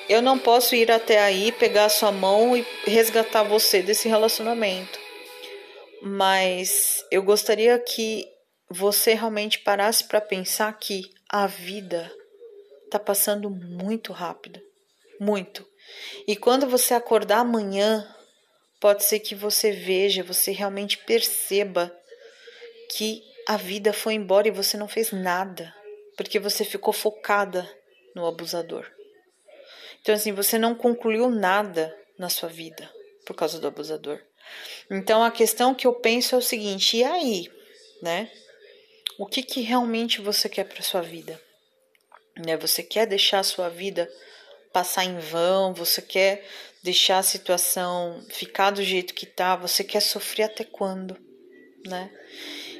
eu 0.08 0.22
não 0.22 0.38
posso 0.38 0.74
ir 0.74 0.90
até 0.90 1.20
aí, 1.20 1.52
pegar 1.52 1.84
a 1.84 1.90
sua 1.90 2.10
mão 2.10 2.56
e 2.56 2.66
resgatar 2.86 3.42
você 3.42 3.82
desse 3.82 4.08
relacionamento. 4.08 4.98
Mas 6.00 7.04
eu 7.10 7.22
gostaria 7.22 7.78
que 7.78 8.31
você 8.72 9.14
realmente 9.14 9.58
parasse 9.60 10.04
para 10.04 10.20
pensar 10.20 10.72
que 10.78 11.10
a 11.28 11.46
vida 11.46 12.12
tá 12.90 12.98
passando 12.98 13.48
muito 13.50 14.12
rápido, 14.12 14.60
muito. 15.20 15.66
E 16.26 16.36
quando 16.36 16.66
você 16.66 16.94
acordar 16.94 17.38
amanhã, 17.38 18.06
Pode 18.82 19.04
ser 19.04 19.20
que 19.20 19.36
você 19.36 19.70
veja, 19.70 20.24
você 20.24 20.50
realmente 20.50 20.98
perceba 20.98 21.96
que 22.90 23.22
a 23.46 23.56
vida 23.56 23.92
foi 23.92 24.14
embora 24.14 24.48
e 24.48 24.50
você 24.50 24.76
não 24.76 24.88
fez 24.88 25.12
nada, 25.12 25.72
porque 26.16 26.40
você 26.40 26.64
ficou 26.64 26.92
focada 26.92 27.64
no 28.12 28.26
abusador. 28.26 28.84
Então, 30.00 30.12
assim, 30.12 30.32
você 30.32 30.58
não 30.58 30.74
concluiu 30.74 31.30
nada 31.30 31.96
na 32.18 32.28
sua 32.28 32.48
vida 32.48 32.90
por 33.24 33.36
causa 33.36 33.60
do 33.60 33.68
abusador. 33.68 34.20
Então, 34.90 35.22
a 35.22 35.30
questão 35.30 35.76
que 35.76 35.86
eu 35.86 35.94
penso 35.94 36.34
é 36.34 36.38
o 36.38 36.42
seguinte: 36.42 36.96
e 36.96 37.04
aí, 37.04 37.48
né? 38.02 38.28
O 39.18 39.26
que, 39.26 39.42
que 39.42 39.60
realmente 39.60 40.20
você 40.20 40.48
quer 40.48 40.64
para 40.64 40.82
sua 40.82 41.02
vida? 41.02 41.40
Né? 42.36 42.56
Você 42.56 42.82
quer 42.82 43.06
deixar 43.06 43.40
a 43.40 43.44
sua 43.44 43.68
vida 43.68 44.10
passar 44.72 45.04
em 45.04 45.18
vão? 45.18 45.74
Você 45.74 46.00
quer 46.00 46.46
deixar 46.82 47.18
a 47.18 47.22
situação 47.22 48.24
ficar 48.30 48.70
do 48.70 48.82
jeito 48.82 49.14
que 49.14 49.26
tá, 49.26 49.54
você 49.54 49.84
quer 49.84 50.00
sofrer 50.00 50.44
até 50.44 50.64
quando, 50.64 51.16
né? 51.86 52.10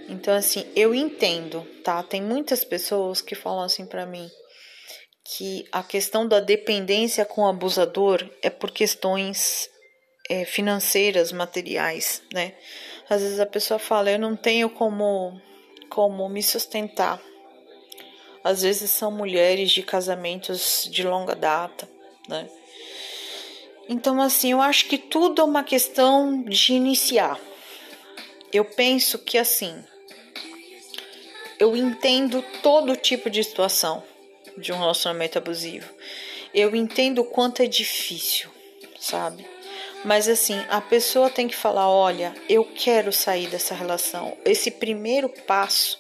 Então 0.09 0.35
assim, 0.35 0.66
eu 0.75 0.92
entendo, 0.95 1.64
tá? 1.85 2.03
Tem 2.03 2.21
muitas 2.21 2.64
pessoas 2.64 3.21
que 3.21 3.37
falam 3.37 3.62
assim 3.62 3.87
para 3.87 4.05
mim 4.05 4.29
que 5.25 5.66
a 5.71 5.83
questão 5.85 6.27
da 6.27 6.40
dependência 6.40 7.25
com 7.25 7.42
o 7.42 7.47
abusador 7.47 8.29
é 8.42 8.51
por 8.51 8.73
questões 8.73 9.71
é, 10.29 10.45
financeiras, 10.45 11.31
materiais, 11.31 12.23
né? 12.33 12.55
Às 13.09 13.23
vezes 13.23 13.40
a 13.40 13.47
pessoa 13.47 13.79
fala, 13.79 14.11
eu 14.11 14.18
não 14.18 14.35
tenho 14.35 14.68
como 14.68 15.40
como 15.93 16.27
me 16.27 16.43
sustentar. 16.43 17.21
Às 18.43 18.63
vezes 18.63 18.91
são 18.91 19.13
mulheres 19.13 19.71
de 19.71 19.83
casamentos 19.83 20.89
de 20.91 21.03
longa 21.03 21.35
data, 21.35 21.87
né? 22.27 22.49
Então, 23.91 24.21
assim, 24.23 24.53
eu 24.53 24.63
acho 24.63 24.87
que 24.87 24.97
tudo 24.97 25.43
é 25.43 25.45
uma 25.45 25.63
questão 25.63 26.43
de 26.45 26.73
iniciar. 26.73 27.39
Eu 28.51 28.65
penso 28.65 29.19
que, 29.19 29.37
assim, 29.37 29.85
eu 31.59 31.77
entendo 31.77 32.43
todo 32.63 32.97
tipo 32.97 33.29
de 33.29 33.45
situação 33.45 34.03
de 34.57 34.73
um 34.73 34.79
relacionamento 34.79 35.37
abusivo. 35.37 35.93
Eu 36.55 36.75
entendo 36.75 37.21
o 37.21 37.27
quanto 37.27 37.63
é 37.63 37.67
difícil, 37.67 38.49
sabe? 38.99 39.47
Mas 40.05 40.29
assim, 40.29 40.59
a 40.69 40.81
pessoa 40.81 41.31
tem 41.31 41.47
que 41.47 41.57
falar: 41.57 41.88
olha, 41.88 42.35
eu 42.49 42.65
quero 42.65 43.12
sair 43.12 43.49
dessa 43.49 43.75
relação. 43.75 44.37
Esse 44.45 44.71
primeiro 44.71 45.29
passo 45.29 45.99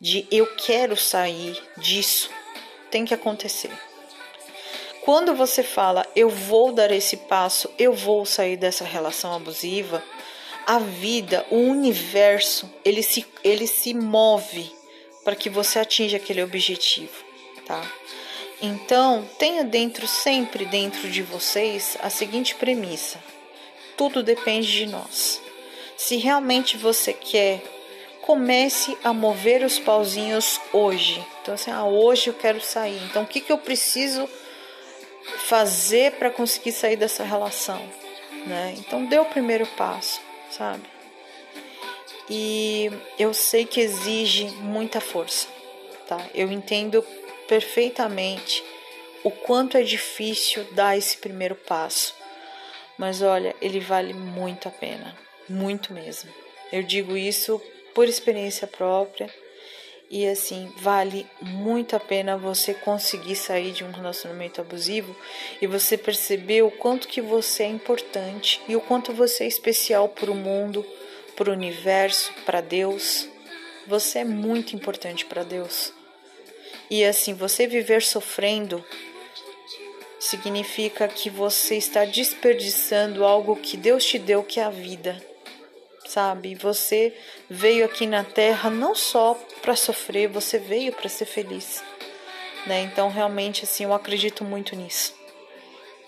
de 0.00 0.26
eu 0.30 0.46
quero 0.56 0.96
sair 0.96 1.60
disso 1.76 2.30
tem 2.90 3.04
que 3.04 3.14
acontecer. 3.14 3.70
Quando 5.02 5.34
você 5.34 5.62
fala 5.62 6.06
eu 6.14 6.28
vou 6.28 6.72
dar 6.72 6.90
esse 6.90 7.16
passo, 7.16 7.70
eu 7.78 7.92
vou 7.92 8.26
sair 8.26 8.56
dessa 8.56 8.84
relação 8.84 9.34
abusiva, 9.34 10.02
a 10.66 10.78
vida, 10.78 11.46
o 11.50 11.56
universo, 11.56 12.70
ele 12.84 13.02
se, 13.02 13.24
ele 13.42 13.66
se 13.66 13.94
move 13.94 14.70
para 15.24 15.34
que 15.34 15.48
você 15.48 15.78
atinja 15.78 16.18
aquele 16.18 16.42
objetivo, 16.42 17.24
tá? 17.66 17.90
Então, 18.60 19.28
tenha 19.38 19.62
dentro, 19.62 20.06
sempre 20.06 20.64
dentro 20.64 21.08
de 21.08 21.22
vocês, 21.22 21.96
a 22.00 22.10
seguinte 22.10 22.54
premissa: 22.54 23.22
tudo 23.96 24.22
depende 24.22 24.70
de 24.70 24.86
nós. 24.86 25.40
Se 25.96 26.16
realmente 26.16 26.76
você 26.76 27.12
quer, 27.12 27.62
comece 28.22 28.96
a 29.02 29.12
mover 29.12 29.64
os 29.64 29.78
pauzinhos 29.78 30.60
hoje. 30.72 31.24
Então, 31.42 31.54
assim, 31.54 31.70
ah, 31.70 31.84
hoje 31.84 32.28
eu 32.28 32.34
quero 32.34 32.60
sair. 32.60 33.00
Então, 33.04 33.22
o 33.22 33.26
que, 33.26 33.40
que 33.40 33.52
eu 33.52 33.58
preciso 33.58 34.28
fazer 35.46 36.12
para 36.12 36.30
conseguir 36.30 36.72
sair 36.72 36.96
dessa 36.96 37.22
relação, 37.22 37.80
né? 38.46 38.74
Então 38.78 39.04
dê 39.04 39.18
o 39.18 39.24
primeiro 39.24 39.66
passo, 39.66 40.20
sabe? 40.50 40.82
e 42.30 42.90
eu 43.18 43.32
sei 43.32 43.64
que 43.64 43.80
exige 43.80 44.46
muita 44.60 45.00
força, 45.00 45.48
tá? 46.06 46.18
Eu 46.34 46.52
entendo 46.52 47.04
perfeitamente 47.48 48.62
o 49.24 49.30
quanto 49.30 49.76
é 49.76 49.82
difícil 49.82 50.64
dar 50.72 50.96
esse 50.96 51.16
primeiro 51.16 51.56
passo, 51.56 52.14
mas 52.96 53.22
olha, 53.22 53.56
ele 53.60 53.80
vale 53.80 54.14
muito 54.14 54.68
a 54.68 54.70
pena, 54.70 55.16
muito 55.48 55.92
mesmo. 55.92 56.30
Eu 56.70 56.82
digo 56.82 57.16
isso 57.16 57.60
por 57.94 58.06
experiência 58.06 58.66
própria 58.66 59.28
e 60.10 60.26
assim, 60.26 60.72
vale 60.76 61.26
muito 61.40 61.94
a 61.96 62.00
pena 62.00 62.36
você 62.36 62.72
conseguir 62.72 63.36
sair 63.36 63.72
de 63.72 63.84
um 63.84 63.90
relacionamento 63.90 64.60
abusivo 64.60 65.14
e 65.60 65.66
você 65.66 65.98
perceber 65.98 66.62
o 66.62 66.70
quanto 66.70 67.08
que 67.08 67.20
você 67.20 67.64
é 67.64 67.68
importante 67.68 68.60
e 68.68 68.76
o 68.76 68.80
quanto 68.80 69.12
você 69.12 69.44
é 69.44 69.48
especial 69.48 70.08
para 70.08 70.30
o 70.30 70.34
mundo, 70.34 70.86
para 71.36 71.50
o 71.50 71.52
universo, 71.52 72.32
para 72.46 72.60
Deus. 72.60 73.28
Você 73.86 74.20
é 74.20 74.24
muito 74.24 74.74
importante 74.74 75.26
para 75.26 75.42
Deus. 75.42 75.97
E 76.90 77.04
assim, 77.04 77.34
você 77.34 77.66
viver 77.66 78.02
sofrendo 78.02 78.84
significa 80.18 81.06
que 81.06 81.30
você 81.30 81.76
está 81.76 82.04
desperdiçando 82.04 83.24
algo 83.24 83.56
que 83.56 83.76
Deus 83.76 84.04
te 84.04 84.18
deu, 84.18 84.42
que 84.42 84.58
é 84.58 84.64
a 84.64 84.70
vida. 84.70 85.22
Sabe? 86.06 86.54
Você 86.54 87.14
veio 87.48 87.84
aqui 87.84 88.06
na 88.06 88.24
Terra 88.24 88.70
não 88.70 88.94
só 88.94 89.38
para 89.60 89.76
sofrer, 89.76 90.28
você 90.28 90.58
veio 90.58 90.92
para 90.92 91.08
ser 91.08 91.26
feliz. 91.26 91.82
Né? 92.66 92.80
Então, 92.82 93.10
realmente, 93.10 93.64
assim, 93.64 93.84
eu 93.84 93.92
acredito 93.92 94.42
muito 94.42 94.74
nisso. 94.74 95.14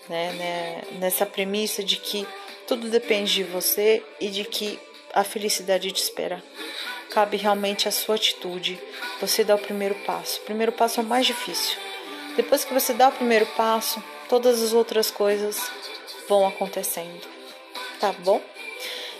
Né? 0.09 0.31
né? 0.33 0.81
Nessa 0.99 1.25
premissa 1.25 1.83
de 1.83 1.97
que 1.97 2.27
tudo 2.67 2.89
depende 2.89 3.33
de 3.33 3.43
você 3.43 4.03
e 4.19 4.29
de 4.29 4.43
que 4.43 4.79
a 5.13 5.23
felicidade 5.23 5.91
te 5.91 6.01
espera. 6.01 6.43
Cabe 7.11 7.35
realmente 7.35 7.87
a 7.89 7.91
sua 7.91 8.15
atitude. 8.15 8.79
Você 9.19 9.43
dá 9.43 9.55
o 9.55 9.59
primeiro 9.59 9.95
passo. 10.05 10.39
O 10.39 10.43
primeiro 10.43 10.71
passo 10.71 11.01
é 11.01 11.03
o 11.03 11.05
mais 11.05 11.25
difícil. 11.25 11.77
Depois 12.37 12.63
que 12.63 12.73
você 12.73 12.93
dá 12.93 13.09
o 13.09 13.11
primeiro 13.11 13.45
passo, 13.57 14.01
todas 14.29 14.61
as 14.61 14.71
outras 14.71 15.11
coisas 15.11 15.69
vão 16.29 16.47
acontecendo. 16.47 17.27
Tá 17.99 18.13
bom? 18.13 18.41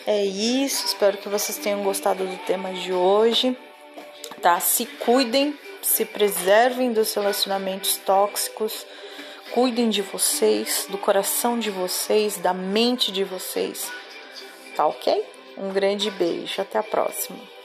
É 0.08 0.24
isso. 0.24 0.86
Espero 0.86 1.18
que 1.18 1.28
vocês 1.28 1.58
tenham 1.58 1.84
gostado 1.84 2.26
do 2.26 2.38
tema 2.46 2.74
de 2.74 2.94
hoje. 2.94 3.58
Tá? 4.42 4.60
Se 4.62 4.86
cuidem, 4.86 5.54
se 5.82 6.06
preservem 6.06 6.94
dos 6.94 7.14
relacionamentos 7.14 7.98
tóxicos. 7.98 8.86
Cuidem 9.52 9.90
de 9.90 10.02
vocês, 10.02 10.88
do 10.90 10.98
coração 10.98 11.60
de 11.60 11.70
vocês, 11.70 12.38
da 12.38 12.54
mente 12.54 13.12
de 13.12 13.26
vocês. 13.26 13.92
Tá 14.78 14.88
ok? 14.88 15.26
Um 15.58 15.74
grande 15.74 16.10
beijo, 16.10 16.62
até 16.62 16.80
a 16.80 16.84
próxima. 16.84 17.61